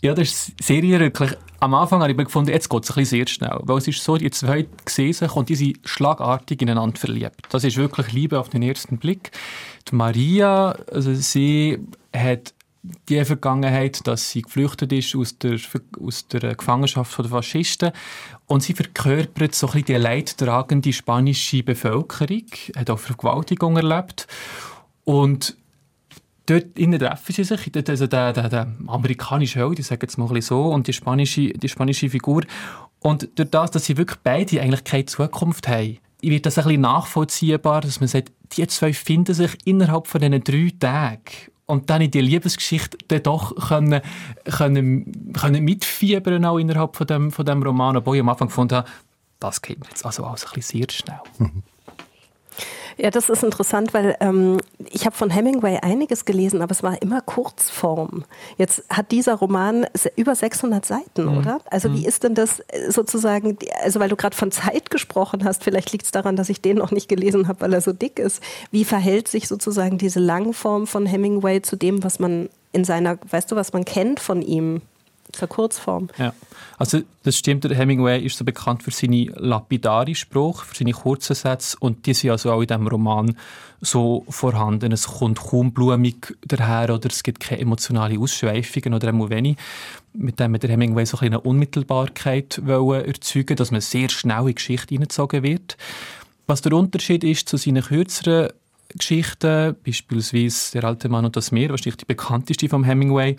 Ja, 0.00 0.14
das 0.14 0.28
ist 0.28 0.62
sehr 0.62 0.82
eindrücklich. 0.82 1.32
Am 1.60 1.74
Anfang 1.74 2.00
habe 2.00 2.12
ich 2.12 2.16
gefunden, 2.16 2.50
jetzt 2.50 2.70
geht 2.70 2.84
es 2.84 2.90
ein 2.90 2.94
bisschen 2.94 3.18
sehr 3.18 3.26
schnell. 3.26 3.58
Weil 3.62 3.78
es 3.78 3.88
ist 3.88 4.02
so, 4.02 4.16
die 4.16 4.30
zwei 4.30 4.66
sich 4.86 5.36
und 5.36 5.48
die 5.48 5.56
sind 5.56 5.78
schlagartig 5.84 6.62
ineinander 6.62 6.96
verliebt. 6.96 7.42
Das 7.50 7.64
ist 7.64 7.76
wirklich 7.76 8.12
Liebe 8.12 8.38
auf 8.38 8.48
den 8.48 8.62
ersten 8.62 8.98
Blick. 8.98 9.32
Die 9.90 9.96
Maria, 9.96 10.70
also 10.92 11.12
sie 11.14 11.80
hat 12.14 12.54
die 12.82 13.24
Vergangenheit, 13.24 14.06
dass 14.06 14.30
sie 14.30 14.42
geflüchtet 14.42 14.92
ist 14.92 15.14
aus 15.16 15.38
der, 15.38 15.58
aus 16.00 16.28
der 16.28 16.54
Gefangenschaft 16.54 17.18
der 17.18 17.24
Faschisten. 17.26 17.92
Und 18.46 18.62
sie 18.62 18.74
verkörpert 18.74 19.54
so 19.54 19.66
ein 19.66 19.72
bisschen 19.72 19.86
die 19.86 19.94
leidtragende 19.94 20.92
spanische 20.92 21.62
Bevölkerung, 21.62 22.46
hat 22.76 22.90
auch 22.90 22.98
Vergewaltigung 22.98 23.76
erlebt. 23.76 24.26
Und 25.04 25.56
dort 26.46 26.76
treffen 26.76 27.34
sie 27.34 27.44
sich, 27.44 27.88
also 27.88 28.06
der, 28.06 28.32
der, 28.32 28.48
der 28.48 28.72
amerikanische 28.86 29.58
Held, 29.58 29.78
ich 29.78 29.86
sage 29.86 30.06
jetzt 30.06 30.16
mal 30.16 30.40
so, 30.40 30.66
und 30.66 30.86
die 30.86 30.92
spanische, 30.92 31.48
die 31.48 31.68
spanische 31.68 32.08
Figur. 32.08 32.42
Und 33.00 33.28
durch 33.36 33.50
das, 33.50 33.70
dass 33.70 33.84
sie 33.84 33.96
wirklich 33.96 34.18
beide 34.22 34.60
eigentlich 34.60 34.84
keine 34.84 35.06
Zukunft 35.06 35.68
haben, 35.68 35.98
wird 36.20 36.46
das 36.46 36.58
ein 36.58 36.64
bisschen 36.64 36.80
nachvollziehbar, 36.80 37.80
dass 37.80 38.00
man 38.00 38.08
sagt, 38.08 38.32
die 38.56 38.66
zwei 38.66 38.92
finden 38.92 39.34
sich 39.34 39.56
innerhalb 39.64 40.06
von 40.06 40.20
diesen 40.20 40.42
drei 40.42 40.72
Tagen 40.78 41.22
und 41.68 41.90
dann 41.90 42.00
in 42.00 42.10
die 42.10 42.22
Liebesgeschichte 42.22 42.96
dann 43.08 43.22
doch 43.22 43.54
können, 43.68 44.00
können, 44.44 45.32
können 45.34 45.64
mitfiebern 45.64 46.44
auch 46.44 46.58
innerhalb 46.58 46.96
von 46.96 47.06
dem, 47.06 47.30
von 47.30 47.44
dem 47.44 47.62
Roman, 47.62 47.96
obwohl 47.98 48.16
ich 48.16 48.22
am 48.22 48.28
Anfang 48.30 48.48
gefunden 48.48 48.76
habe, 48.76 48.88
das 49.38 49.62
geht 49.62 49.78
jetzt 49.86 50.04
also 50.04 50.24
alles 50.24 50.46
ein 50.46 50.52
bisschen 50.54 50.80
sehr 50.80 50.90
schnell. 50.90 51.20
Ja, 52.98 53.10
das 53.10 53.30
ist 53.30 53.44
interessant, 53.44 53.94
weil 53.94 54.16
ähm, 54.18 54.58
ich 54.90 55.06
habe 55.06 55.14
von 55.14 55.30
Hemingway 55.30 55.78
einiges 55.80 56.24
gelesen, 56.24 56.62
aber 56.62 56.72
es 56.72 56.82
war 56.82 57.00
immer 57.00 57.20
Kurzform. 57.20 58.24
Jetzt 58.56 58.82
hat 58.90 59.12
dieser 59.12 59.34
Roman 59.34 59.86
über 60.16 60.34
600 60.34 60.84
Seiten, 60.84 61.26
mhm. 61.26 61.38
oder? 61.38 61.60
Also 61.70 61.88
mhm. 61.88 61.94
wie 61.94 62.06
ist 62.06 62.24
denn 62.24 62.34
das 62.34 62.58
äh, 62.58 62.90
sozusagen, 62.90 63.56
also 63.82 64.00
weil 64.00 64.08
du 64.08 64.16
gerade 64.16 64.36
von 64.36 64.50
Zeit 64.50 64.90
gesprochen 64.90 65.44
hast, 65.44 65.62
vielleicht 65.62 65.92
liegt 65.92 66.06
es 66.06 66.10
daran, 66.10 66.34
dass 66.34 66.48
ich 66.48 66.60
den 66.60 66.76
noch 66.76 66.90
nicht 66.90 67.08
gelesen 67.08 67.46
habe, 67.46 67.60
weil 67.60 67.72
er 67.72 67.80
so 67.80 67.92
dick 67.92 68.18
ist. 68.18 68.42
Wie 68.72 68.84
verhält 68.84 69.28
sich 69.28 69.46
sozusagen 69.46 69.96
diese 69.96 70.18
Langform 70.18 70.88
von 70.88 71.06
Hemingway 71.06 71.62
zu 71.62 71.76
dem, 71.76 72.02
was 72.02 72.18
man 72.18 72.48
in 72.72 72.84
seiner, 72.84 73.16
weißt 73.30 73.52
du, 73.52 73.56
was 73.56 73.72
man 73.72 73.84
kennt 73.84 74.18
von 74.18 74.42
ihm? 74.42 74.82
Zur 75.32 75.48
Kurzform. 75.48 76.08
Ja, 76.18 76.32
also 76.78 77.00
das 77.22 77.36
stimmt, 77.36 77.64
der 77.64 77.76
Hemingway 77.76 78.24
ist 78.24 78.38
so 78.38 78.44
bekannt 78.44 78.82
für 78.82 78.90
seine 78.90 79.24
lapidaren 79.36 80.14
Spruch, 80.14 80.64
für 80.64 80.76
seine 80.76 80.92
kurzen 80.92 81.34
Sätze 81.34 81.76
und 81.80 82.06
die 82.06 82.14
sind 82.14 82.30
also 82.30 82.52
auch 82.52 82.60
in 82.60 82.66
diesem 82.66 82.86
Roman 82.86 83.36
so 83.80 84.24
vorhanden. 84.28 84.92
Es 84.92 85.06
kommt 85.06 85.38
kaum 85.38 85.72
blumig 85.72 86.36
daher 86.46 86.94
oder 86.94 87.08
es 87.10 87.22
gibt 87.22 87.40
keine 87.40 87.60
emotionale 87.60 88.18
Ausschweifungen 88.18 88.94
oder 88.94 89.08
einmal 89.08 89.30
wenig. 89.30 89.56
Mit 90.12 90.40
dem 90.40 90.54
hat 90.54 90.62
der 90.62 90.70
Hemingway 90.70 91.04
so 91.04 91.18
eine 91.18 91.40
Unmittelbarkeit 91.40 92.60
erzeugen 92.66 93.56
dass 93.56 93.70
man 93.70 93.80
sehr 93.80 94.08
schnell 94.08 94.40
in 94.40 94.46
die 94.46 94.54
Geschichte 94.54 94.88
hineingezogen 94.94 95.42
wird. 95.42 95.76
Was 96.46 96.62
der 96.62 96.72
Unterschied 96.72 97.24
ist 97.24 97.48
zu 97.48 97.56
seinen 97.56 97.82
kürzeren 97.82 98.48
Geschichten, 98.96 99.76
beispielsweise 99.84 100.72
Der 100.72 100.84
alte 100.84 101.08
Mann 101.08 101.24
und 101.24 101.36
das 101.36 101.52
Meer, 101.52 101.70
wahrscheinlich 101.70 101.98
die 101.98 102.06
bekannteste 102.06 102.68
vom 102.68 102.84
Hemingway, 102.84 103.36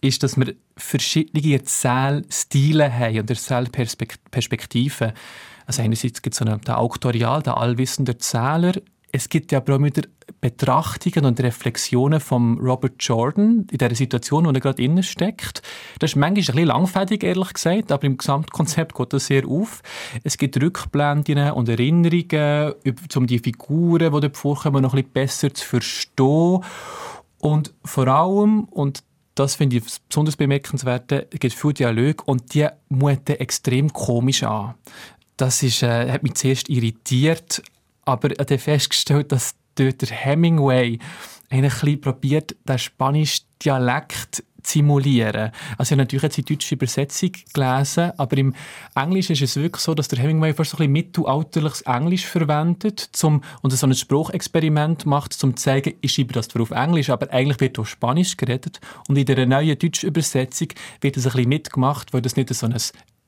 ist, 0.00 0.22
dass 0.22 0.36
wir 0.36 0.54
verschiedene 0.76 1.54
Erzählstile 1.54 2.92
haben 2.92 3.20
und 3.20 3.30
Erzählperspektiven. 3.30 5.12
Also 5.66 5.82
einerseits 5.82 6.22
gibt 6.22 6.34
es 6.34 6.38
so 6.38 6.44
den 6.44 6.74
Auktorial, 6.74 7.42
den 7.42 7.54
allwissenden 7.54 8.14
Erzähler. 8.14 8.74
Es 9.12 9.28
gibt 9.28 9.52
ja 9.52 9.58
aber 9.58 9.76
auch 9.76 9.82
wieder 9.82 10.02
Betrachtungen 10.40 11.24
und 11.24 11.40
Reflexionen 11.40 12.20
von 12.20 12.58
Robert 12.58 12.96
Jordan 12.98 13.66
in 13.70 13.78
der 13.78 13.94
Situation, 13.94 14.44
wo 14.44 14.50
er 14.50 14.60
gerade 14.60 14.82
innen 14.82 15.02
steckt. 15.02 15.62
Das 15.98 16.10
ist 16.10 16.16
manchmal 16.16 16.28
ein 16.28 16.34
bisschen 16.34 16.66
langfädig, 16.66 17.24
ehrlich 17.24 17.54
gesagt, 17.54 17.92
aber 17.92 18.04
im 18.04 18.18
Gesamtkonzept 18.18 18.94
geht 18.94 19.12
das 19.12 19.26
sehr 19.26 19.46
auf. 19.46 19.82
Es 20.22 20.36
gibt 20.36 20.60
Rückblenden 20.60 21.52
und 21.52 21.68
Erinnerungen, 21.68 22.74
um 23.14 23.26
die 23.26 23.38
Figuren, 23.38 24.12
die 24.12 24.20
dort 24.20 24.36
vorkommen, 24.36 24.82
noch 24.82 24.92
ein 24.92 25.02
bisschen 25.02 25.12
besser 25.12 25.54
zu 25.54 25.64
verstehen. 25.64 26.64
Und 27.38 27.72
vor 27.84 28.08
allem, 28.08 28.64
und 28.64 29.02
das 29.36 29.54
finde 29.54 29.76
ich 29.76 29.84
besonders 30.08 30.36
bemerkenswert, 30.36 31.12
es 31.12 31.38
gibt 31.38 31.54
viele 31.54 31.74
Dialoge 31.74 32.24
und 32.24 32.54
die 32.54 32.66
muten 32.88 33.36
extrem 33.36 33.92
komisch 33.92 34.42
an. 34.42 34.74
Das 35.36 35.62
ist, 35.62 35.82
äh, 35.82 36.10
hat 36.10 36.22
mich 36.22 36.34
zuerst 36.34 36.68
irritiert, 36.68 37.62
aber 38.04 38.30
ich 38.30 38.38
habe 38.38 38.58
festgestellt, 38.58 39.30
dass 39.30 39.54
dort 39.74 40.00
der 40.00 40.08
Hemingway 40.08 40.98
eigentlich 41.50 42.00
probiert, 42.00 42.56
den 42.66 42.78
spanischen 42.78 43.44
Dialekt 43.62 44.42
simulieren. 44.66 45.52
Also 45.78 45.82
ich 45.82 45.90
habe 45.92 46.02
natürlich 46.02 46.22
jetzt 46.22 46.36
die 46.36 46.44
deutsche 46.44 46.74
Übersetzung 46.74 47.32
gelesen, 47.52 48.12
aber 48.16 48.36
im 48.36 48.54
Englischen 48.94 49.32
ist 49.32 49.42
es 49.42 49.56
wirklich 49.56 49.82
so, 49.82 49.94
dass 49.94 50.08
der 50.08 50.18
Hemingway 50.18 50.52
fast 50.52 50.70
so 50.70 50.76
ein 50.76 50.78
bisschen 50.78 50.92
mittelalterliches 50.92 51.82
Englisch 51.82 52.26
verwendet 52.26 53.08
zum, 53.12 53.42
und 53.62 53.72
so 53.72 53.86
ein 53.86 53.94
Spruchexperiment 53.94 55.06
macht, 55.06 55.32
um 55.44 55.56
zu 55.56 55.62
zeigen, 55.62 55.94
ich 56.00 56.12
schreibe 56.12 56.32
das 56.32 56.48
zwar 56.48 56.62
auf 56.62 56.70
Englisch, 56.70 57.10
aber 57.10 57.32
eigentlich 57.32 57.60
wird 57.60 57.78
auf 57.78 57.88
Spanisch 57.88 58.36
geredet. 58.36 58.80
Und 59.08 59.16
in 59.16 59.26
der 59.26 59.46
neuen 59.46 59.78
deutschen 59.78 60.08
Übersetzung 60.08 60.68
wird 61.00 61.16
das 61.16 61.26
ein 61.26 61.32
bisschen 61.32 61.48
mitgemacht, 61.48 62.12
weil 62.12 62.22
das 62.22 62.36
nicht 62.36 62.52
so 62.54 62.66
ein 62.66 62.76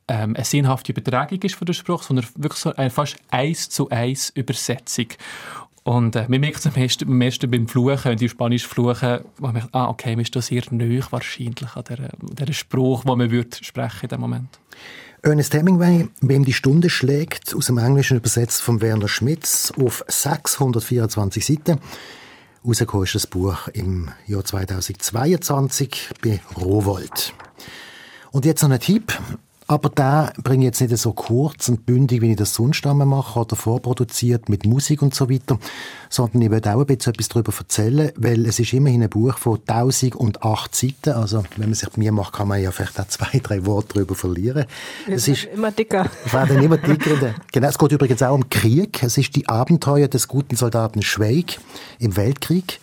ähm, 0.09 0.35
eine 0.35 0.45
sinnhafte 0.45 0.93
Übertragung 0.93 1.41
ist 1.43 1.55
von 1.55 1.67
der 1.67 1.75
Spruch, 1.75 2.03
sondern 2.03 2.27
wirklich 2.35 2.61
so 2.61 2.75
eine 2.75 2.91
fast 2.91 3.17
eins 3.31 3.69
zu 3.69 3.91
eins 3.91 4.31
Übersetzung. 4.31 5.09
Und 5.89 6.17
äh, 6.17 6.27
man 6.29 6.41
merkt 6.41 6.59
es 6.59 6.67
am 6.67 6.75
ersten, 6.75 7.09
am 7.09 7.19
ersten 7.23 7.51
beim 7.51 7.67
Fluchen, 7.67 8.05
wenn 8.05 8.19
die 8.19 8.29
Spanisch 8.29 8.67
fluchen, 8.67 9.21
man 9.41 9.55
merkt, 9.55 9.75
ah, 9.75 9.89
okay, 9.89 10.11
man 10.11 10.21
ist 10.21 10.37
da 10.37 10.43
sehr 10.43 10.63
neu 10.71 11.01
wahrscheinlich 11.09 11.75
an 11.75 11.85
der, 12.29 12.53
Spruch, 12.53 13.05
den 13.05 13.17
man 13.17 13.31
würde 13.31 13.57
sprechen 13.63 14.03
in 14.03 14.09
dem 14.11 14.21
Moment. 14.21 14.61
Ernest 15.23 15.55
Hemingway, 15.55 16.07
wem 16.21 16.45
die 16.45 16.53
Stunde 16.53 16.91
schlägt, 16.91 17.55
aus 17.55 17.69
dem 17.69 17.79
Englischen 17.79 18.19
übersetzt 18.19 18.61
von 18.61 18.83
Werner 18.83 19.09
Schmitz 19.09 19.73
auf 19.83 20.05
624 20.07 21.47
Seiten. 21.47 21.81
Rausgekommen 22.67 23.07
ist 23.07 23.15
das 23.15 23.27
Buch 23.27 23.69
im 23.69 24.11
Jahr 24.27 24.45
2022 24.45 26.11
bei 26.23 26.43
Rowold. 26.55 27.33
Und 28.31 28.45
jetzt 28.45 28.63
noch 28.63 28.71
ein 28.71 28.79
Tipp. 28.79 29.19
Aber 29.71 29.91
da 29.91 30.33
bringe 30.43 30.65
ich 30.65 30.69
jetzt 30.69 30.81
nicht 30.81 30.97
so 30.97 31.13
kurz 31.13 31.69
und 31.69 31.85
bündig, 31.85 32.23
wie 32.23 32.31
ich 32.31 32.37
das 32.37 32.55
sonst 32.55 32.87
einmal 32.87 33.07
mache 33.07 33.39
oder 33.39 33.55
vorproduziert 33.55 34.49
mit 34.49 34.65
Musik 34.65 35.03
und 35.03 35.15
so 35.15 35.29
weiter, 35.29 35.59
sondern 36.09 36.41
ich 36.41 36.51
werde 36.51 36.75
auch 36.75 36.81
ein 36.81 36.87
bisschen 36.87 37.13
etwas 37.13 37.29
darüber 37.29 37.53
erzählen, 37.57 38.11
weil 38.17 38.47
es 38.47 38.59
ist 38.59 38.73
immerhin 38.73 39.03
ein 39.03 39.11
Buch 39.11 39.37
von 39.37 39.61
1008 39.67 40.75
Seiten, 40.75 41.11
also 41.11 41.45
wenn 41.59 41.69
man 41.69 41.75
sich 41.75 41.97
mir 41.99 42.13
macht, 42.13 42.33
kann 42.33 42.49
man 42.49 42.63
ja 42.63 42.73
vielleicht 42.73 42.99
auch 42.99 43.09
zwei, 43.09 43.41
drei 43.41 43.67
Worte 43.67 43.93
darüber 43.93 44.15
verlieren. 44.15 44.65
Es 45.07 45.29
ist 45.29 45.45
immer 45.45 45.71
dicker. 45.71 46.07
Es 46.25 46.33
werden 46.33 46.63
immer 46.63 46.79
dicker. 46.79 47.35
genau, 47.53 47.69
es 47.69 47.79
geht 47.79 47.93
übrigens 47.93 48.23
auch 48.23 48.35
um 48.35 48.49
Krieg. 48.49 49.03
Es 49.03 49.19
ist 49.19 49.37
die 49.37 49.51
Abenteuer 49.51 50.09
des 50.09 50.29
guten 50.29 50.57
Soldaten 50.57 51.03
Schweig 51.03 51.59
im 51.99 52.17
Weltkrieg. 52.17 52.81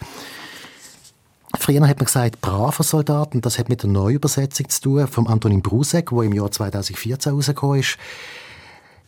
Früher 1.66 1.88
hat 1.88 1.98
man 1.98 2.06
gesagt, 2.06 2.42
braver 2.42 2.84
Soldat, 2.84 3.30
das 3.34 3.58
hat 3.58 3.70
mit 3.70 3.82
der 3.82 3.90
Neuübersetzung 3.90 4.70
zu 4.70 4.82
tun, 4.82 5.08
vom 5.08 5.26
Antonin 5.26 5.64
Brusek, 5.64 6.12
wo 6.12 6.22
im 6.22 6.32
Jahr 6.32 6.52
2014 6.52 7.32
rausgekommen 7.34 7.80
ist. 7.80 7.98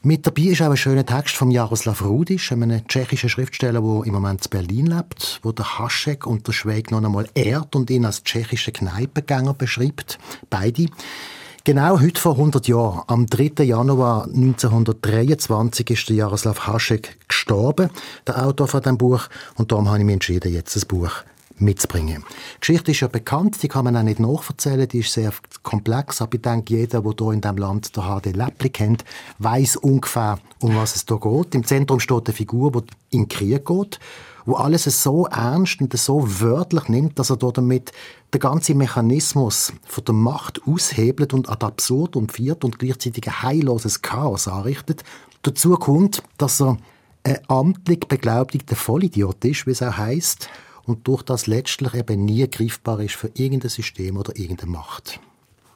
Mit 0.01 0.25
dabei 0.25 0.41
ist 0.41 0.63
auch 0.63 0.71
ein 0.71 0.77
schöner 0.77 1.05
Text 1.05 1.35
von 1.35 1.51
Jaroslav 1.51 2.03
Rudisch, 2.03 2.51
einem 2.51 2.87
tschechischen 2.87 3.29
Schriftsteller, 3.29 3.79
der 3.79 4.05
im 4.07 4.11
Moment 4.11 4.43
in 4.43 4.49
Berlin 4.49 4.87
lebt, 4.87 5.39
wo 5.43 5.51
der 5.51 5.77
Haschek 5.77 6.25
und 6.25 6.47
der 6.47 6.51
Schweg 6.51 6.89
noch 6.89 7.03
einmal 7.03 7.29
ehrt 7.35 7.75
und 7.75 7.91
ihn 7.91 8.05
als 8.05 8.23
tschechische 8.23 8.71
Kneipengänger 8.71 9.53
beschreibt. 9.53 10.17
Beide. 10.49 10.87
Genau 11.63 11.99
heute 11.99 12.19
vor 12.19 12.31
100 12.31 12.67
Jahren, 12.67 13.03
am 13.05 13.27
3. 13.27 13.65
Januar 13.65 14.23
1923, 14.23 15.91
ist 15.91 16.09
der 16.09 16.15
Jaroslav 16.15 16.65
Haschek 16.65 17.19
gestorben, 17.27 17.91
der 18.25 18.43
Autor 18.43 18.67
von 18.67 18.81
diesem 18.81 18.97
Buch. 18.97 19.27
Und 19.57 19.71
darum 19.71 19.89
habe 19.89 19.99
ich 19.99 20.05
mich 20.05 20.13
entschieden, 20.13 20.51
jetzt 20.51 20.75
das 20.75 20.85
Buch 20.85 21.23
mitzubringen. 21.59 22.23
Die 22.55 22.59
Geschichte 22.59 22.91
ist 22.91 22.99
ja 23.01 23.07
bekannt, 23.07 23.61
die 23.61 23.67
kann 23.67 23.85
man 23.85 23.97
auch 23.97 24.03
nicht 24.03 24.19
nachverzählen, 24.19 24.87
die 24.87 24.99
ist 24.99 25.13
sehr 25.13 25.31
komplex, 25.63 26.21
aber 26.21 26.35
ich 26.35 26.41
denke, 26.41 26.75
jeder, 26.75 27.01
der 27.01 27.13
hier 27.17 27.31
in 27.31 27.41
diesem 27.41 27.57
Land 27.57 27.95
der 27.95 28.03
HD 28.03 28.35
Läppli 28.35 28.69
kennt, 28.69 29.03
weiß 29.39 29.77
ungefähr, 29.77 30.39
um 30.59 30.75
was 30.75 30.95
es 30.95 31.05
hier 31.07 31.19
geht. 31.19 31.55
Im 31.55 31.63
Zentrum 31.65 31.99
steht 31.99 32.27
eine 32.27 32.35
Figur, 32.35 32.71
die 32.71 32.79
in 33.09 33.23
den 33.23 33.29
Krieg 33.29 33.65
geht, 33.65 33.99
wo 34.45 34.55
alles 34.55 34.85
so 34.85 35.25
ernst 35.25 35.81
und 35.81 35.95
so 35.97 36.23
wörtlich 36.41 36.87
nimmt, 36.87 37.19
dass 37.19 37.29
er 37.29 37.37
damit 37.37 37.91
den 38.33 38.39
ganzen 38.39 38.77
Mechanismus 38.77 39.73
von 39.85 40.05
der 40.05 40.13
Macht 40.15 40.61
aushebelt 40.65 41.33
und 41.33 41.49
ad 41.49 41.65
absurd 41.65 42.15
und 42.15 42.31
viert 42.31 42.63
und 42.63 42.79
gleichzeitig 42.79 43.27
ein 43.27 43.41
heilloses 43.41 44.01
Chaos 44.01 44.47
anrichtet. 44.47 45.03
Dazu 45.41 45.75
kommt, 45.75 46.23
dass 46.37 46.61
er 46.61 46.77
ein 47.23 47.39
amtlich 47.49 48.07
beglaubigter 48.07 48.75
Vollidiot 48.75 49.43
ist, 49.43 49.67
wie 49.67 49.71
es 49.71 49.83
auch 49.83 49.97
heisst, 49.97 50.49
und 50.87 51.07
durch 51.07 51.21
das 51.21 51.45
letztlich 51.45 51.93
eben 51.93 52.25
nie 52.25 52.49
greifbar 52.49 52.99
ist 53.01 53.15
für 53.15 53.29
irgendein 53.35 53.69
System 53.69 54.17
oder 54.17 54.35
irgendeine 54.35 54.71
Macht. 54.71 55.19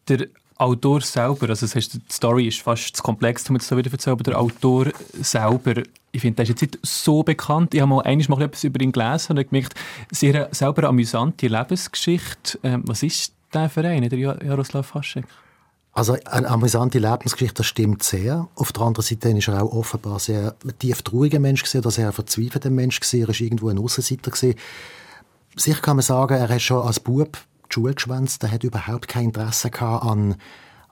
Der 0.07 0.27
Autor 0.57 1.01
selber, 1.01 1.49
also 1.49 1.65
das 1.65 1.75
heißt, 1.75 1.95
die 1.95 1.99
Story 2.11 2.47
ist 2.47 2.61
fast 2.61 2.95
zu 2.95 3.03
komplex, 3.03 3.49
um 3.49 3.55
es 3.55 3.67
so 3.67 3.77
wieder 3.77 3.91
erzählen, 3.91 4.13
aber 4.13 4.23
der 4.23 4.39
Autor 4.39 4.87
selber, 5.19 5.83
ich 6.11 6.21
finde, 6.21 6.35
der 6.35 6.43
ist 6.43 6.49
jetzt 6.49 6.61
nicht 6.61 6.79
so 6.83 7.23
bekannt. 7.23 7.73
Ich 7.73 7.81
habe 7.81 7.89
mal 7.89 8.01
einmal 8.01 8.27
mal 8.29 8.41
etwas 8.43 8.63
über 8.63 8.79
ihn 8.79 8.91
gelesen 8.91 9.37
und 9.37 9.49
gemerkt, 9.49 9.73
sehr 10.11 10.49
selber 10.51 10.83
eine 10.83 10.89
amüsante 10.89 11.47
Lebensgeschichte. 11.47 12.59
Ähm, 12.63 12.83
was 12.85 13.03
ist 13.03 13.33
der 13.53 13.69
Verein, 13.69 14.07
der 14.07 14.19
Jaroslav 14.19 14.93
Haschek? 14.93 15.25
Also 15.93 16.15
eine 16.25 16.47
amüsante 16.47 16.99
Lebensgeschichte, 16.99 17.55
das 17.55 17.65
stimmt 17.65 18.03
sehr. 18.03 18.47
Auf 18.55 18.71
der 18.71 18.83
anderen 18.83 19.05
Seite 19.05 19.29
ist 19.29 19.47
er 19.49 19.61
auch 19.61 19.73
offenbar 19.73 20.19
sehr 20.19 20.55
tief 20.79 21.01
trauriger 21.01 21.39
Mensch 21.39 21.63
gewesen, 21.63 21.79
oder 21.79 21.91
sehr 21.91 22.11
verzweifelter 22.13 22.69
Mensch 22.69 22.99
gewesen. 22.99 23.21
Er 23.21 23.27
war 23.27 23.41
irgendwo 23.41 23.69
ein 23.69 23.77
Aussenseiter 23.77 24.31
gewesen. 24.31 24.55
Sicher 25.55 25.81
kann 25.81 25.97
man 25.97 26.03
sagen, 26.03 26.35
er 26.35 26.49
hat 26.49 26.61
schon 26.61 26.85
als 26.85 26.99
Bub 26.99 27.37
die 27.69 27.73
Schule 27.73 27.93
geschwänzt. 27.93 28.43
Er 28.43 28.51
hat 28.51 28.63
überhaupt 28.63 29.07
kein 29.07 29.25
Interesse 29.25 29.69
gehabt 29.69 30.05
an 30.05 30.35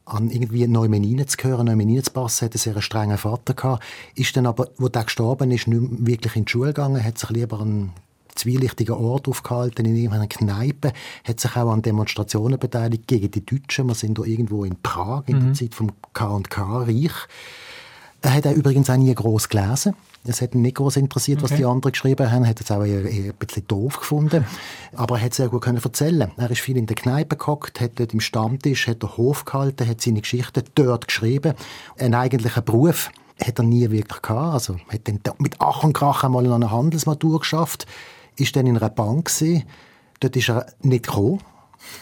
an 0.10 0.30
irgendwie 0.30 0.68
Neumeninen 0.68 1.28
zu 1.28 1.38
gehören, 1.38 1.68
Neumeninen 1.68 2.04
zu 2.04 2.12
passen, 2.12 2.46
hat 2.46 2.54
einen 2.54 2.60
sehr 2.60 2.82
strengen 2.82 3.18
Vater 3.18 3.54
gehabt, 3.54 3.84
ist 4.16 4.36
dann 4.36 4.46
aber, 4.46 4.70
wo 4.78 4.90
der 4.90 5.04
gestorben 5.04 5.52
ist, 5.52 5.68
nicht 5.68 6.06
wirklich 6.06 6.36
in 6.36 6.46
die 6.46 6.52
Schule 6.52 6.74
gegangen, 6.74 7.04
hat 7.04 7.18
sich 7.18 7.30
lieber 7.30 7.60
an 7.60 7.92
zwielichtigen 8.36 8.96
Ort 8.96 9.28
aufgehalten, 9.28 9.86
in 9.86 9.96
irgendeiner 9.96 10.28
Kneipe, 10.28 10.94
hat 11.24 11.40
sich 11.40 11.56
auch 11.56 11.72
an 11.72 11.82
Demonstrationen 11.82 12.58
beteiligt 12.58 13.08
gegen 13.08 13.32
die 13.32 13.46
Deutschen. 13.46 13.88
Wir 13.88 13.96
sind 13.96 14.18
da 14.18 14.24
irgendwo 14.24 14.64
in 14.64 14.78
Prag, 14.82 15.24
in 15.28 15.38
mhm. 15.38 15.46
der 15.46 15.54
Zeit 15.54 15.76
vom 15.76 15.92
K&K-Reich. 16.14 17.28
Er 18.22 18.34
hat 18.34 18.48
auch 18.48 18.52
übrigens 18.52 18.90
auch 18.90 18.98
nie 18.98 19.14
gross 19.16 19.48
gelesen. 19.48 19.96
Es 20.26 20.42
hat 20.42 20.54
ihn 20.54 20.62
nicht 20.62 20.76
groß 20.76 20.98
interessiert, 20.98 21.42
was 21.42 21.52
okay. 21.52 21.62
die 21.62 21.66
anderen 21.66 21.94
geschrieben 21.94 22.30
haben. 22.30 22.44
Er 22.44 22.50
hat 22.50 22.60
es 22.60 22.70
auch 22.70 22.84
eher, 22.84 23.06
eher 23.06 23.32
ein 23.32 23.38
bisschen 23.40 23.66
doof 23.68 24.00
gefunden. 24.00 24.46
Aber 24.94 25.18
er 25.18 25.26
hat 25.26 25.34
sehr 25.34 25.48
gut 25.48 25.62
können 25.62 25.82
erzählen. 25.82 26.32
Er 26.36 26.52
ist 26.52 26.60
viel 26.60 26.76
in 26.76 26.86
der 26.86 26.98
Kneipe 26.98 27.38
gehockt, 27.38 27.80
hat 27.80 27.92
dort 27.96 28.14
im 28.14 28.20
Stammtisch, 28.20 28.88
hat 28.88 29.02
den 29.02 29.16
Hof 29.16 29.46
gehalten, 29.46 29.88
hat 29.88 30.02
seine 30.02 30.22
Geschichten 30.22 30.64
dort 30.76 31.08
geschrieben. 31.08 31.54
Einen 31.98 32.16
eigentlichen 32.16 32.64
Beruf 32.64 33.10
hat 33.42 33.60
er 33.60 33.64
nie 33.64 33.90
wirklich 33.90 34.22
gehabt. 34.22 34.54
Also 34.54 34.78
hat 34.90 35.08
dann 35.08 35.22
mit 35.38 35.56
Ach 35.60 35.84
und 35.84 35.94
Krach 35.94 36.24
einmal 36.26 36.44
noch 36.44 36.56
eine 36.56 36.72
Handelsmatur 36.72 37.40
geschafft, 37.40 37.88
ist 38.36 38.56
dann 38.56 38.68
in 38.68 38.78
einer 38.78 38.90
Bank 38.90 39.28
gewesen. 39.28 39.64
Dort 40.20 40.36
ist 40.36 40.50
er 40.50 40.66
nicht 40.82 41.06
gekommen 41.06 41.40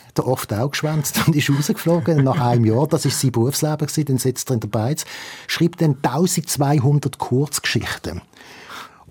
hat 0.08 0.18
er 0.18 0.28
oft 0.28 0.54
auch 0.54 0.72
geschwänzt 0.72 1.20
und 1.28 1.36
ist 1.36 1.50
rausgeflogen 1.50 2.24
nach 2.24 2.40
einem 2.40 2.66
Jahr. 2.66 2.88
Das 2.88 3.06
war 3.06 3.12
sein 3.12 3.32
Berufsleben 3.32 3.88
gewesen. 3.88 4.06
Dann 4.06 4.18
sitzt 4.18 4.50
er 4.50 4.56
in 4.56 4.60
der 4.60 4.68
Beiz, 4.68 5.06
schreibt 5.48 5.82
dann 5.82 5.98
1200 6.02 7.18
Kurzgeschichten. 7.18 8.22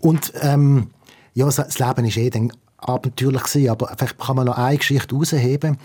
Und 0.00 0.32
ähm, 0.40 0.90
ja, 1.34 1.46
das 1.46 1.78
Leben 1.78 2.04
ist 2.04 2.16
eh 2.16 2.30
dann 2.30 2.52
abenteuerlich 2.78 3.42
gewesen, 3.42 3.70
aber 3.70 3.94
vielleicht 3.96 4.18
kann 4.18 4.36
man 4.36 4.46
noch 4.46 4.56
eine 4.56 4.78
Geschichte 4.78 5.14
herausheben. 5.14 5.78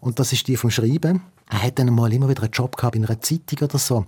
Und 0.00 0.18
das 0.18 0.32
ist 0.32 0.48
die 0.48 0.56
vom 0.56 0.70
Schreiben. 0.70 1.22
Er 1.50 1.62
hat 1.62 1.78
dann 1.78 1.92
mal 1.94 2.12
immer 2.12 2.28
wieder 2.28 2.42
einen 2.42 2.52
Job 2.52 2.76
gehabt 2.76 2.96
in 2.96 3.04
einer 3.04 3.20
Zeitung 3.20 3.58
oder 3.62 3.78
so. 3.78 4.06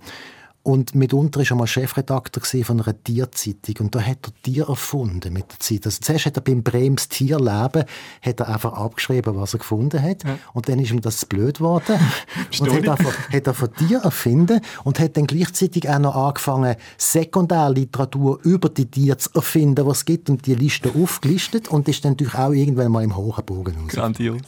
Und 0.63 0.95
mitunter 0.95 1.41
war 1.41 1.45
er 1.49 1.55
mal 1.57 1.67
Chefredakteur 1.67 2.63
von 2.63 2.79
einer 2.79 3.03
Tierzeitung. 3.03 3.87
Und 3.87 3.95
da 3.95 3.99
hat 3.99 4.19
er 4.27 4.31
Tier 4.43 4.69
erfunden 4.69 5.33
mit 5.33 5.51
der 5.51 5.59
Zeit. 5.59 5.85
Also 5.85 5.99
zuerst 6.01 6.27
hat 6.27 6.37
er 6.37 6.41
beim 6.41 6.63
Brems 6.63 7.09
Tierleben 7.09 7.83
hat 8.21 8.39
er 8.39 8.47
einfach 8.47 8.71
abgeschrieben, 8.71 9.35
was 9.35 9.53
er 9.53 9.59
gefunden 9.59 10.01
hat. 10.01 10.23
Ja. 10.23 10.39
Und 10.53 10.69
dann 10.69 10.79
ist 10.79 10.91
ihm 10.91 11.01
das 11.01 11.25
blöd 11.25 11.57
geworden. 11.57 11.99
und 12.61 12.73
hat 12.73 12.87
einfach, 12.87 13.29
hat 13.29 13.47
er 13.47 13.53
von 13.53 13.73
Tier 13.73 13.99
erfinden 13.99 14.61
und 14.85 14.99
hat 14.99 15.17
dann 15.17 15.27
gleichzeitig 15.27 15.89
auch 15.89 15.99
noch 15.99 16.15
angefangen, 16.15 16.77
Sekundärliteratur 16.97 18.39
über 18.43 18.69
die 18.69 18.85
Tiere 18.85 19.17
zu 19.17 19.31
erfinden, 19.33 19.85
was 19.85 19.97
es 19.97 20.05
gibt 20.05 20.29
und 20.29 20.45
die 20.45 20.55
Liste 20.55 20.91
aufgelistet 20.95 21.67
und 21.67 21.89
ist 21.89 22.05
dann 22.05 22.13
natürlich 22.13 22.35
auch 22.35 22.51
irgendwann 22.51 22.89
mal 22.89 23.03
im 23.03 23.17
hohen 23.17 23.43
Bogen 23.43 23.75
raus. 23.81 23.89
Grandios. 23.89 24.39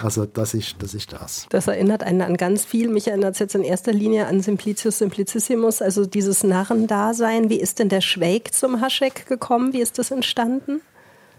Also 0.00 0.24
das 0.24 0.54
ist, 0.54 0.76
das 0.78 0.94
ist 0.94 1.12
das. 1.12 1.46
Das 1.50 1.66
erinnert 1.66 2.04
einen 2.04 2.22
an 2.22 2.36
ganz 2.36 2.64
viel. 2.64 2.88
Mich 2.88 3.08
erinnert 3.08 3.32
es 3.32 3.40
jetzt 3.40 3.56
in 3.56 3.64
erster 3.64 3.92
Linie 3.92 4.28
an 4.28 4.40
Simplicius 4.40 4.98
Simplicissimus 4.98 5.63
muss, 5.64 5.82
also 5.82 6.06
dieses 6.06 6.44
Narrendasein. 6.44 7.50
Wie 7.50 7.60
ist 7.60 7.78
denn 7.78 7.88
der 7.88 8.00
Schweig 8.00 8.54
zum 8.54 8.80
Haschek 8.80 9.26
gekommen? 9.26 9.72
Wie 9.72 9.80
ist 9.80 9.98
das 9.98 10.10
entstanden? 10.10 10.80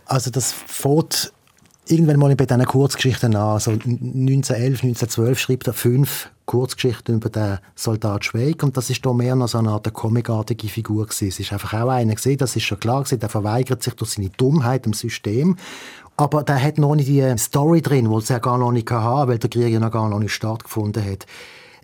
Also 0.06 0.30
das 0.30 0.52
fährt 0.52 1.32
irgendwann 1.88 2.20
mal 2.20 2.36
bei 2.36 2.46
diesen 2.46 2.66
Kurzgeschichten 2.66 3.36
an. 3.36 3.54
Also 3.54 3.72
1911, 3.72 4.84
1912 4.84 5.40
schreibt 5.40 5.68
er 5.68 5.74
fünf 5.74 6.30
Kurzgeschichten 6.46 7.16
über 7.16 7.30
den 7.30 7.60
Soldat 7.76 8.26
Schweig 8.26 8.62
und 8.62 8.78
das 8.78 8.90
ist 8.90 9.06
da 9.06 9.14
mehr 9.14 9.36
noch 9.36 9.48
so 9.48 9.58
eine 9.58 9.70
Art 9.70 9.92
comicartige 9.94 10.68
Figur 10.68 11.06
gewesen. 11.06 11.28
Es 11.30 11.40
ist 11.40 11.54
einfach 11.54 11.74
auch 11.74 11.90
einer 11.90 12.16
gesehen, 12.16 12.38
das 12.38 12.56
ist 12.56 12.64
schon 12.64 12.80
klar 12.80 13.04
gewesen, 13.04 13.20
der 13.20 13.30
verweigert 13.30 13.82
sich 13.82 13.94
durch 13.96 14.12
seine 14.12 14.30
Dummheit 14.30 14.86
im 14.86 14.94
System 14.94 15.58
aber 16.18 16.44
der 16.44 16.62
hat 16.62 16.78
noch 16.78 16.96
nicht 16.96 17.10
die 17.10 17.38
Story 17.38 17.82
drin, 17.82 18.10
die 18.10 18.34
ja 18.34 18.40
gar 18.40 18.58
noch 18.58 18.72
nicht 18.72 18.90
hatte, 18.90 19.28
weil 19.28 19.38
der 19.38 19.50
Krieg 19.50 19.74
ja 19.74 19.80
noch 19.80 19.92
gar 19.92 20.10
noch 20.10 20.20
nicht 20.20 20.34
stattgefunden 20.34 21.04
hat. 21.04 21.26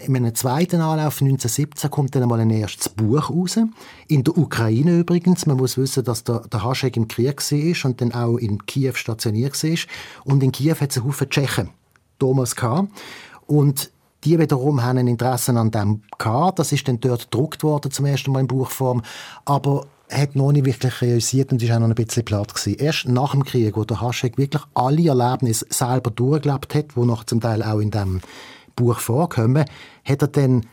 In 0.06 0.16
einem 0.16 0.34
zweiten 0.34 0.82
Anlauf 0.82 1.22
1917 1.22 1.92
kommt 1.92 2.16
dann 2.16 2.24
einmal 2.24 2.40
ein 2.40 2.50
erstes 2.50 2.90
Buch 2.90 3.30
raus. 3.30 3.60
In 4.08 4.24
der 4.24 4.38
Ukraine 4.38 4.98
übrigens. 4.98 5.46
Man 5.46 5.58
muss 5.58 5.78
wissen, 5.78 6.04
dass 6.04 6.24
der, 6.24 6.40
der 6.40 6.64
Haschek 6.64 6.98
im 6.98 7.08
Krieg 7.08 7.40
war 7.40 7.90
und 7.90 8.02
dann 8.02 8.12
auch 8.14 8.38
in 8.38 8.66
Kiew 8.66 8.94
stationiert 8.94 9.62
war. 9.64 9.78
Und 10.24 10.42
in 10.42 10.52
Kiew 10.52 10.76
hat 10.80 10.92
es 10.92 10.98
einen 10.98 11.08
Haufen 11.08 11.30
Tschechen 11.30 11.70
Thomas 12.18 12.56
K. 12.56 12.88
Und 13.46 13.92
die 14.24 14.40
wiederum 14.40 14.82
haben 14.84 14.98
ein 14.98 15.08
Interesse 15.08 15.52
an 15.54 15.72
dem 15.72 16.02
K. 16.18 16.52
Das 16.52 16.72
ist 16.72 16.88
dann 16.88 17.00
dort 17.00 17.32
gedruckt 17.32 17.64
worden, 17.64 17.92
zum 17.92 18.06
ersten 18.06 18.32
Mal 18.32 18.42
in 18.42 18.48
Buchform. 18.48 19.04
Aber 19.46 19.86
hat 20.10 20.36
noch 20.36 20.52
nicht 20.52 20.66
wirklich 20.66 21.02
realisiert 21.02 21.52
und 21.52 21.62
ist 21.62 21.72
auch 21.72 21.80
noch 21.80 21.88
ein 21.88 21.96
bisschen 21.96 22.26
platt 22.26 22.54
gewesen. 22.54 22.80
Erst 22.80 23.08
nach 23.08 23.32
dem 23.32 23.46
Krieg, 23.46 23.78
wo 23.78 23.84
der 23.84 24.02
Haschek 24.02 24.38
wirklich 24.38 24.64
alle 24.74 25.08
Erlebnisse 25.08 25.66
selber 25.70 26.12
durchgelebt 26.12 26.76
hat, 26.76 26.98
wo 26.98 27.06
noch 27.06 27.24
zum 27.24 27.40
Teil 27.40 27.64
auch 27.64 27.80
in 27.80 27.92
dem 27.92 28.22
Buch 28.76 29.00
vorkommen, 29.00 29.66
hat 30.04 30.22
er 30.22 30.28
dann 30.28 30.66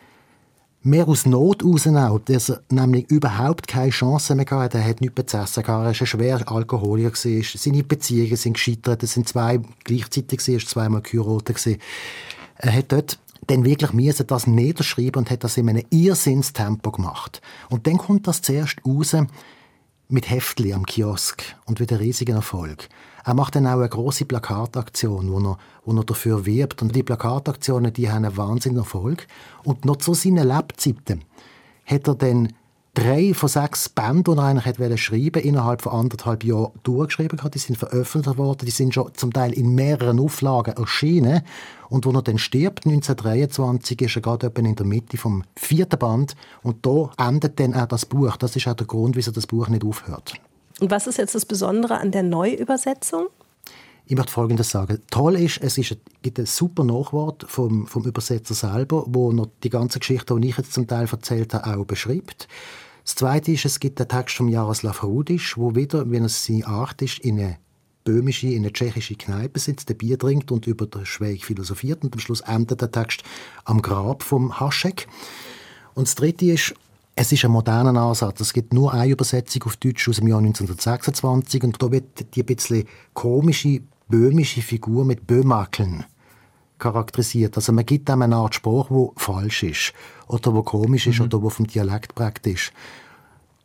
mehr 0.82 1.08
aus 1.08 1.26
Not 1.26 1.64
auch, 1.64 2.18
dass 2.20 2.50
er 2.50 2.62
nämlich 2.70 3.10
überhaupt 3.10 3.66
keine 3.68 3.90
Chance 3.90 4.34
mehr 4.34 4.46
hatte. 4.50 4.78
Er 4.78 4.84
hat 4.84 5.00
nichts 5.00 5.30
zu 5.30 5.36
essen 5.36 5.64
er 5.64 5.68
war 5.68 5.86
ein 5.86 5.94
schwerer 5.94 6.50
Alkoholiker. 6.50 7.14
Seine 7.14 7.82
Beziehungen 7.82 8.36
sind 8.36 8.54
gescheitert, 8.54 9.02
es 9.02 9.14
sind 9.14 9.28
zwei 9.28 9.60
gleichzeitig, 9.84 10.40
er 10.46 10.54
war 10.54 10.60
zweimal 10.60 11.02
geheiratet. 11.02 11.78
Er 12.56 12.74
hat 12.74 12.92
dort 12.92 13.18
dann 13.46 13.64
wirklich 13.64 13.92
müssen 13.92 14.26
das 14.26 14.46
niederschreiben 14.46 15.20
und 15.22 15.30
hat 15.30 15.44
das 15.44 15.56
in 15.56 15.68
einem 15.68 15.84
Irrsinnstempo 15.90 16.90
gemacht. 16.90 17.40
Und 17.70 17.86
dann 17.86 17.98
kommt 17.98 18.26
das 18.26 18.42
zuerst 18.42 18.76
raus 18.86 19.16
mit 20.08 20.30
Heftli 20.30 20.72
am 20.72 20.86
Kiosk 20.86 21.42
und 21.64 21.80
wieder 21.80 22.00
riesigen 22.00 22.36
Erfolg. 22.36 22.88
Er 23.24 23.34
macht 23.34 23.56
dann 23.56 23.66
auch 23.66 23.78
eine 23.78 23.88
große 23.88 24.24
Plakataktion, 24.24 25.30
wo 25.32 25.38
er, 25.38 25.58
wo 25.84 25.96
er 25.96 26.04
dafür 26.04 26.46
wirbt. 26.46 26.82
Und 26.82 26.94
die 26.94 27.02
Plakataktionen, 27.02 27.92
die 27.92 28.10
haben 28.10 28.24
einen 28.24 28.36
wahnsinnigen 28.36 28.82
Erfolg. 28.82 29.26
Und 29.64 29.84
noch 29.84 29.96
zu 29.96 30.14
seinen 30.14 30.46
Lebzeiten 30.48 31.24
hat 31.84 32.08
er 32.08 32.14
dann 32.14 32.48
drei 32.98 33.32
von 33.32 33.48
sechs 33.48 33.88
Bänden, 33.88 34.34
die 34.34 34.40
er 34.40 34.44
eigentlich 34.44 34.66
hätte 34.66 34.98
schreiben 34.98 35.42
innerhalb 35.42 35.82
von 35.82 35.92
anderthalb 35.92 36.42
Jahren 36.44 36.72
durchgeschrieben 36.82 37.42
hat. 37.42 37.54
Die 37.54 37.58
sind 37.58 37.76
veröffentlicht 37.76 38.38
worden, 38.38 38.66
die 38.66 38.72
sind 38.72 38.94
schon 38.94 39.14
zum 39.14 39.32
Teil 39.32 39.52
in 39.52 39.74
mehreren 39.74 40.18
Auflagen 40.18 40.74
erschienen. 40.76 41.42
Und 41.88 42.06
wo 42.06 42.10
er 42.10 42.22
dann 42.22 42.38
stirbt, 42.38 42.86
1923, 42.86 44.02
ist 44.02 44.16
er 44.16 44.22
gerade 44.22 44.52
in 44.56 44.74
der 44.74 44.86
Mitte 44.86 45.16
vom 45.16 45.44
vierten 45.56 45.98
Band. 45.98 46.34
Und 46.62 46.84
da 46.84 47.10
endet 47.18 47.60
dann 47.60 47.74
auch 47.74 47.86
das 47.86 48.04
Buch. 48.04 48.36
Das 48.36 48.56
ist 48.56 48.66
auch 48.66 48.74
der 48.74 48.86
Grund, 48.86 49.16
wieso 49.16 49.30
das 49.30 49.46
Buch 49.46 49.68
nicht 49.68 49.84
aufhört. 49.84 50.34
Und 50.80 50.90
was 50.90 51.06
ist 51.06 51.18
jetzt 51.18 51.34
das 51.34 51.44
Besondere 51.44 51.98
an 51.98 52.12
der 52.12 52.22
Neuübersetzung? 52.22 53.28
Ich 54.06 54.16
möchte 54.16 54.32
Folgendes 54.32 54.70
sagen. 54.70 55.02
Toll 55.10 55.36
ist, 55.36 55.58
es 55.62 55.76
ist, 55.76 55.96
gibt 56.22 56.38
ein 56.38 56.46
super 56.46 56.82
Nachwort 56.82 57.44
vom, 57.46 57.86
vom 57.86 58.04
Übersetzer 58.04 58.54
selber, 58.54 59.04
wo 59.06 59.32
noch 59.32 59.48
die 59.62 59.68
ganze 59.68 59.98
Geschichte, 59.98 60.38
die 60.40 60.48
ich 60.48 60.56
jetzt 60.56 60.72
zum 60.72 60.86
Teil 60.86 61.06
erzählt 61.10 61.52
habe, 61.52 61.78
auch 61.78 61.84
beschreibt. 61.84 62.48
Das 63.04 63.16
Zweite 63.16 63.52
ist, 63.52 63.66
es 63.66 63.80
gibt 63.80 64.00
einen 64.00 64.08
Text 64.08 64.36
von 64.36 64.48
Jaroslav 64.48 65.02
Rudisch, 65.02 65.58
wo 65.58 65.74
wieder, 65.74 66.10
wenn 66.10 66.24
es 66.24 66.44
seine 66.44 66.66
Art 66.66 67.02
ist, 67.02 67.18
in 67.18 67.38
eine 67.38 67.58
böhmische, 68.04 68.46
in 68.46 68.62
eine 68.62 68.72
tschechische 68.72 69.16
Kneipe 69.16 69.60
sitzt, 69.60 69.90
ein 69.90 69.98
Bier 69.98 70.18
trinkt 70.18 70.50
und 70.50 70.66
über 70.66 70.86
den 70.86 71.04
Schweig 71.04 71.44
philosophiert 71.44 72.02
und 72.02 72.14
am 72.14 72.20
Schluss 72.20 72.40
endet 72.40 72.80
der 72.80 72.90
Text 72.90 73.22
am 73.64 73.82
Grab 73.82 74.22
vom 74.22 74.58
Haschek. 74.58 75.06
Und 75.94 76.08
das 76.08 76.14
Dritte 76.14 76.46
ist, 76.46 76.74
es 77.20 77.32
ist 77.32 77.44
ein 77.44 77.50
moderner 77.50 78.00
Ansatz. 78.00 78.40
Es 78.40 78.52
gibt 78.52 78.72
nur 78.72 78.94
eine 78.94 79.10
Übersetzung 79.10 79.64
auf 79.64 79.76
Deutsch 79.76 80.08
aus 80.08 80.18
dem 80.18 80.28
Jahr 80.28 80.38
1926 80.38 81.64
und 81.64 81.82
da 81.82 81.90
wird 81.90 82.36
die 82.36 82.42
ein 82.42 82.46
bisschen 82.46 82.86
komische, 83.12 83.80
böhmische 84.06 84.62
Figur 84.62 85.04
mit 85.04 85.26
Böhmakeln 85.26 86.04
charakterisiert. 86.78 87.56
Also 87.56 87.72
man 87.72 87.84
gibt 87.84 88.08
einem 88.08 88.22
eine 88.22 88.36
Art 88.36 88.54
Spruch, 88.54 88.88
wo 88.90 89.14
falsch 89.16 89.64
ist 89.64 89.92
oder 90.28 90.54
wo 90.54 90.62
komisch 90.62 91.08
ist 91.08 91.18
mhm. 91.18 91.24
oder 91.24 91.42
wo 91.42 91.50
vom 91.50 91.66
Dialekt 91.66 92.14
praktisch. 92.14 92.70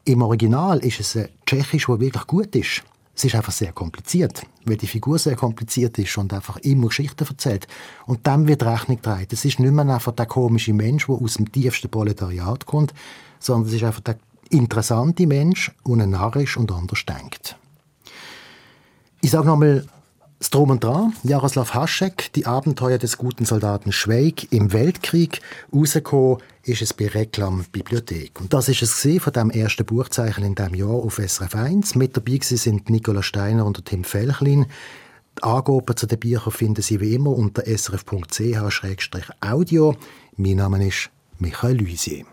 Im 0.03 0.23
Original 0.23 0.79
ist 0.79 0.99
es 0.99 1.15
ein 1.15 1.29
Tschechisch, 1.45 1.87
wo 1.87 1.99
wirklich 1.99 2.25
gut 2.25 2.55
ist. 2.55 2.81
Es 3.15 3.23
ist 3.23 3.35
einfach 3.35 3.51
sehr 3.51 3.71
kompliziert, 3.73 4.43
weil 4.65 4.77
die 4.77 4.87
Figur 4.87 5.19
sehr 5.19 5.35
kompliziert 5.35 5.99
ist 5.99 6.17
und 6.17 6.33
einfach 6.33 6.57
immer 6.57 6.87
Geschichten 6.87 7.27
erzählt. 7.27 7.67
Und 8.07 8.25
dann 8.25 8.47
wird 8.47 8.63
Rechnung 8.63 8.97
getragen. 8.97 9.27
Es 9.29 9.45
ist 9.45 9.59
nicht 9.59 9.71
mehr 9.71 9.87
einfach 9.87 10.13
der 10.13 10.25
komische 10.25 10.73
Mensch, 10.73 11.05
der 11.05 11.15
aus 11.15 11.35
dem 11.35 11.51
tiefsten 11.51 11.89
Proletariat 11.89 12.65
kommt, 12.65 12.93
sondern 13.39 13.67
es 13.67 13.75
ist 13.75 13.83
einfach 13.83 14.01
der 14.01 14.17
interessante 14.49 15.27
Mensch, 15.27 15.71
der 15.85 15.93
ein 15.93 16.09
Narr 16.09 16.35
ist 16.37 16.57
und 16.57 16.71
anders 16.71 17.05
denkt. 17.05 17.55
Ich 19.21 19.31
sage 19.31 19.47
nochmal 19.47 19.85
Drum 20.49 20.71
und 20.71 20.83
Dran, 20.83 21.13
Jaroslav 21.23 21.73
Haschek, 21.73 22.33
die 22.33 22.45
Abenteuer 22.45 22.97
des 22.97 23.17
guten 23.17 23.45
Soldaten 23.45 23.91
Schweig 23.91 24.51
im 24.51 24.73
Weltkrieg. 24.73 25.41
Rausgekommen 25.73 26.39
ist 26.63 26.81
es 26.81 26.93
bei 26.93 27.07
Reklam 27.07 27.63
Bibliothek. 27.71 28.41
Und 28.41 28.53
das 28.53 28.67
ist 28.67 28.81
es 28.81 29.07
von 29.21 29.33
dem 29.33 29.49
ersten 29.51 29.85
Buchzeichen 29.85 30.43
in 30.43 30.55
diesem 30.55 30.75
Jahr 30.75 30.89
auf 30.89 31.15
SRF 31.15 31.55
1. 31.55 31.95
Mit 31.95 32.17
dabei 32.17 32.39
sind 32.41 32.89
Nicola 32.89 33.23
Steiner 33.23 33.65
und 33.65 33.85
Tim 33.85 34.03
Felchlin. 34.03 34.65
Die 35.37 35.43
Angaben 35.43 35.95
zu 35.95 36.07
den 36.07 36.19
Büchern 36.19 36.51
finden 36.51 36.81
Sie 36.81 36.99
wie 36.99 37.15
immer 37.15 37.31
unter 37.31 37.63
srf.ch-audio. 37.65 38.75
Mein 40.35 40.55
Name 40.55 40.87
ist 40.87 41.09
Michael 41.39 41.77
Luisier. 41.77 42.25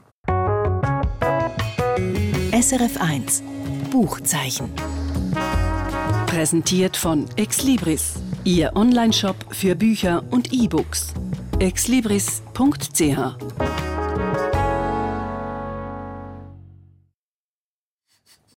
SRF 2.52 3.00
1 3.00 3.42
Buchzeichen 3.90 4.70
Präsentiert 6.30 6.96
von 6.96 7.26
Exlibris, 7.34 8.14
Ihr 8.44 8.76
Onlineshop 8.76 9.34
für 9.50 9.74
Bücher 9.74 10.22
und 10.30 10.52
E-Books. 10.52 11.12
exlibris.ch 11.58 12.40